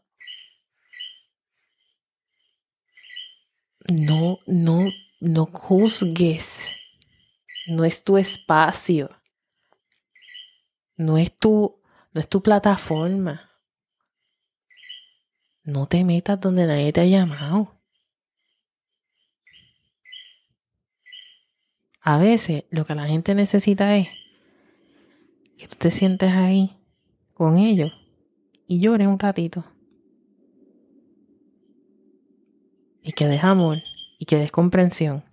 no, 3.91 4.39
no, 4.45 4.89
no 5.19 5.45
juzgues. 5.45 6.71
No 7.67 7.83
es 7.85 8.03
tu 8.03 8.17
espacio. 8.17 9.09
No 10.95 11.17
es 11.17 11.35
tu, 11.35 11.81
no 12.13 12.21
es 12.21 12.27
tu 12.27 12.41
plataforma. 12.41 13.49
No 15.63 15.87
te 15.87 16.03
metas 16.03 16.39
donde 16.39 16.65
nadie 16.65 16.91
te 16.91 17.01
ha 17.01 17.05
llamado. 17.05 17.79
A 22.01 22.17
veces 22.17 22.65
lo 22.71 22.85
que 22.85 22.95
la 22.95 23.05
gente 23.05 23.35
necesita 23.35 23.95
es 23.95 24.07
que 25.57 25.67
tú 25.67 25.75
te 25.75 25.91
sientes 25.91 26.31
ahí 26.31 26.77
con 27.33 27.57
ellos 27.57 27.91
y 28.67 28.79
llores 28.79 29.07
un 29.07 29.19
ratito. 29.19 29.65
Y 33.09 33.11
que 33.11 33.25
des 33.25 33.43
amor 33.43 33.81
y 34.19 34.25
que 34.25 34.35
des 34.35 34.51
comprensión. 34.51 35.23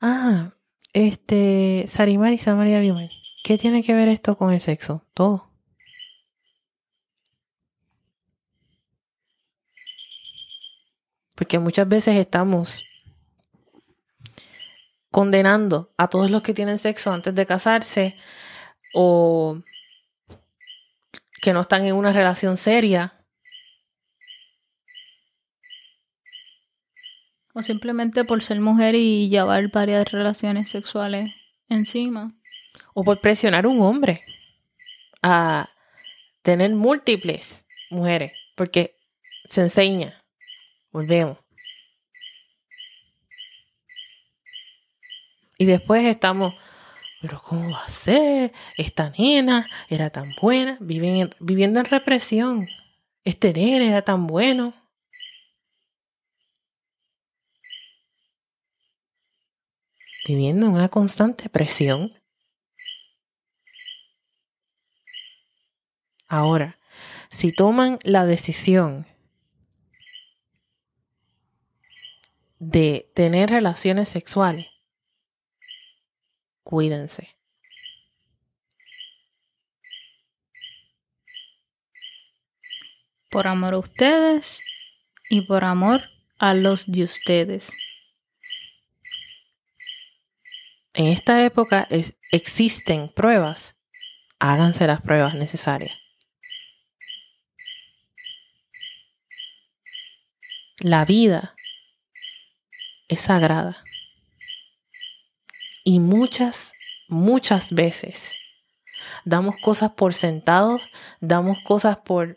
Ah, 0.00 0.52
este, 0.92 1.86
Sarimar 1.88 2.32
y 2.32 2.38
Samaria 2.38 2.78
Bioman, 2.78 3.10
¿qué 3.42 3.58
tiene 3.58 3.82
que 3.82 3.94
ver 3.94 4.06
esto 4.06 4.36
con 4.36 4.52
el 4.52 4.60
sexo? 4.60 5.04
Todo. 5.14 5.50
Porque 11.34 11.58
muchas 11.58 11.88
veces 11.88 12.14
estamos 12.14 12.84
condenando 15.10 15.92
a 15.96 16.06
todos 16.06 16.30
los 16.30 16.42
que 16.42 16.54
tienen 16.54 16.78
sexo 16.78 17.10
antes 17.10 17.34
de 17.34 17.44
casarse 17.44 18.14
o 18.94 19.62
que 21.42 21.52
no 21.52 21.62
están 21.62 21.84
en 21.86 21.96
una 21.96 22.12
relación 22.12 22.56
seria 22.56 23.17
O 27.54 27.62
simplemente 27.62 28.24
por 28.24 28.42
ser 28.42 28.60
mujer 28.60 28.94
y 28.94 29.28
llevar 29.28 29.68
varias 29.68 30.10
relaciones 30.10 30.68
sexuales 30.70 31.32
encima. 31.68 32.34
O 32.94 33.04
por 33.04 33.20
presionar 33.20 33.64
a 33.64 33.68
un 33.68 33.80
hombre 33.80 34.22
a 35.22 35.68
tener 36.42 36.70
múltiples 36.70 37.66
mujeres. 37.90 38.32
Porque 38.54 38.96
se 39.44 39.62
enseña. 39.62 40.22
Volvemos. 40.92 41.38
Y 45.60 45.64
después 45.64 46.06
estamos, 46.06 46.54
pero 47.20 47.40
¿cómo 47.42 47.72
va 47.72 47.82
a 47.82 47.88
ser? 47.88 48.52
Esta 48.76 49.10
nena 49.18 49.68
era 49.88 50.10
tan 50.10 50.36
buena, 50.40 50.78
viviendo 50.78 51.80
en 51.80 51.84
represión. 51.84 52.68
Este 53.24 53.52
nene 53.52 53.88
era 53.88 54.02
tan 54.02 54.28
bueno. 54.28 54.72
Viviendo 60.28 60.66
en 60.66 60.72
una 60.72 60.90
constante 60.90 61.48
presión. 61.48 62.14
Ahora, 66.26 66.78
si 67.30 67.50
toman 67.50 67.98
la 68.02 68.26
decisión 68.26 69.06
de 72.58 73.10
tener 73.14 73.48
relaciones 73.48 74.10
sexuales, 74.10 74.66
cuídense. 76.62 77.34
Por 83.30 83.46
amor 83.46 83.72
a 83.72 83.78
ustedes 83.78 84.60
y 85.30 85.40
por 85.42 85.64
amor 85.64 86.02
a 86.38 86.52
los 86.52 86.92
de 86.92 87.04
ustedes 87.04 87.70
en 90.98 91.06
esta 91.06 91.44
época 91.44 91.86
existen 92.32 93.08
pruebas, 93.08 93.76
háganse 94.40 94.84
las 94.84 95.00
pruebas 95.00 95.32
necesarias. 95.36 95.96
La 100.80 101.04
vida 101.04 101.54
es 103.06 103.20
sagrada. 103.20 103.84
Y 105.84 106.00
muchas, 106.00 106.74
muchas 107.06 107.72
veces 107.72 108.34
damos 109.24 109.54
cosas 109.58 109.92
por 109.92 110.14
sentados, 110.14 110.90
damos 111.20 111.58
cosas 111.62 111.98
por, 111.98 112.36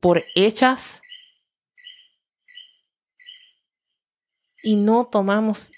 por 0.00 0.24
hechas 0.34 1.02
y 4.60 4.74
no 4.74 5.06
tomamos 5.06 5.70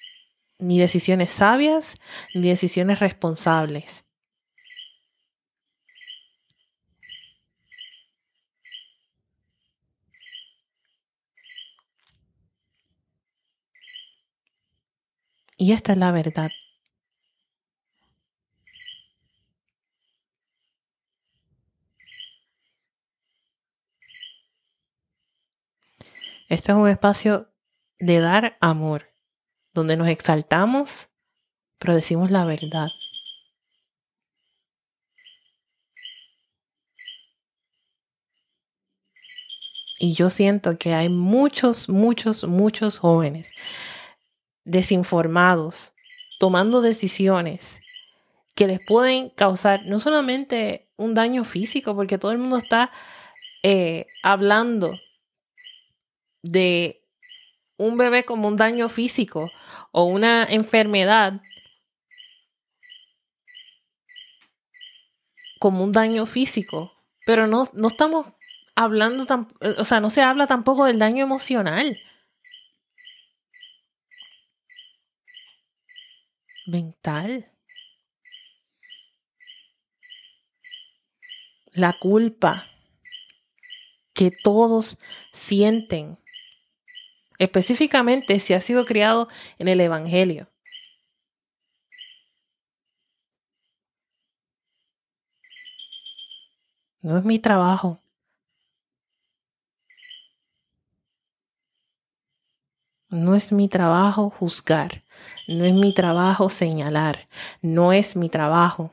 ni 0.63 0.79
decisiones 0.79 1.31
sabias, 1.31 1.97
ni 2.35 2.49
decisiones 2.49 3.01
responsables. 3.01 4.05
Y 15.57 15.73
esta 15.73 15.93
es 15.93 15.99
la 15.99 16.13
verdad. 16.13 16.51
Este 26.49 26.73
es 26.73 26.79
un 26.79 26.89
espacio 26.89 27.49
de 27.99 28.21
dar 28.21 28.57
amor, 28.61 29.12
donde 29.75 29.97
nos 29.97 30.09
exaltamos, 30.09 31.09
pero 31.79 31.95
decimos 31.95 32.31
la 32.31 32.45
verdad. 32.45 32.89
Y 39.99 40.15
yo 40.15 40.31
siento 40.31 40.79
que 40.79 40.95
hay 40.95 41.09
muchos, 41.09 41.89
muchos, 41.89 42.45
muchos 42.45 42.99
jóvenes 42.99 43.53
desinformados, 44.65 45.93
tomando 46.41 46.81
decisiones 46.81 47.81
que 48.55 48.67
les 48.67 48.81
pueden 48.81 49.31
causar 49.31 49.87
no 49.87 50.01
solamente 50.01 50.91
un 50.97 51.15
daño 51.15 51.45
físico, 51.45 51.95
porque 51.95 52.19
todo 52.19 52.33
el 52.33 52.39
mundo 52.39 52.57
está 52.59 52.91
eh, 53.63 54.07
hablando 54.23 54.99
de 56.43 57.02
un 57.87 57.97
bebé 57.97 58.25
como 58.25 58.49
un 58.49 58.57
daño 58.57 58.89
físico 58.89 59.51
o 59.91 60.05
una 60.05 60.45
enfermedad 60.45 61.41
como 65.59 65.85
un 65.85 65.93
daño 65.93 66.27
físico, 66.27 66.93
pero 67.25 67.47
no, 67.47 67.69
no 67.73 67.89
estamos 67.89 68.27
hablando, 68.75 69.27
tan, 69.27 69.47
o 69.79 69.85
sea, 69.85 70.01
no 70.01 70.11
se 70.11 70.23
habla 70.23 70.47
tampoco 70.47 70.87
del 70.87 70.99
daño 70.99 71.23
emocional. 71.23 72.01
Mental. 76.67 77.49
La 81.73 81.93
culpa 81.93 82.67
que 84.15 84.31
todos 84.31 84.99
sienten, 85.31 86.19
específicamente 87.43 88.39
si 88.39 88.55
ha 88.55 88.61
sido 88.61 88.85
criado 88.85 89.29
en 89.59 89.69
el 89.69 89.81
Evangelio. 89.81 90.49
No 97.01 97.19
es 97.19 97.25
mi 97.25 97.39
trabajo 97.41 98.01
No 103.11 103.35
es 103.35 103.53
mi 103.53 103.69
trabajo 103.69 104.31
juzgar, 104.31 105.05
no 105.47 105.67
es 105.67 105.75
mi 105.75 105.93
trabajo 105.93 106.49
señalar, 106.49 107.29
no 107.61 107.93
es 107.93 108.17
mi 108.17 108.31
trabajo. 108.31 108.91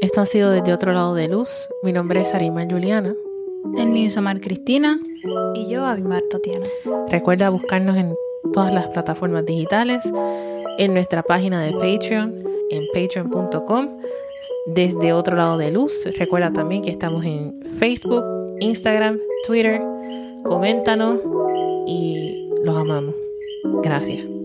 Esto 0.00 0.20
ha 0.20 0.26
sido 0.26 0.50
desde 0.50 0.72
otro 0.72 0.92
lado 0.92 1.14
de 1.14 1.28
luz. 1.28 1.68
Mi 1.82 1.92
nombre 1.92 2.20
es 2.20 2.34
Arima 2.34 2.66
Juliana. 2.68 3.14
El 3.76 3.88
mío 3.88 4.06
es 4.06 4.16
Amar 4.16 4.40
Cristina. 4.40 4.98
Y 5.54 5.68
yo, 5.68 5.84
Abimar 5.84 6.22
Tatiana. 6.30 6.66
Recuerda 7.08 7.50
buscarnos 7.50 7.96
en 7.96 8.14
todas 8.52 8.72
las 8.72 8.88
plataformas 8.88 9.44
digitales, 9.44 10.02
en 10.78 10.94
nuestra 10.94 11.22
página 11.22 11.62
de 11.62 11.72
Patreon, 11.72 12.42
en 12.70 12.86
patreon.com, 12.92 13.98
desde 14.66 15.12
otro 15.12 15.36
lado 15.36 15.58
de 15.58 15.70
luz. 15.70 16.08
Recuerda 16.16 16.52
también 16.52 16.82
que 16.82 16.90
estamos 16.90 17.24
en 17.24 17.60
Facebook, 17.78 18.24
Instagram, 18.60 19.20
Twitter. 19.46 19.82
Coméntanos 20.44 21.20
y 21.86 22.48
los 22.64 22.76
amamos. 22.76 23.14
Gracias. 23.82 24.39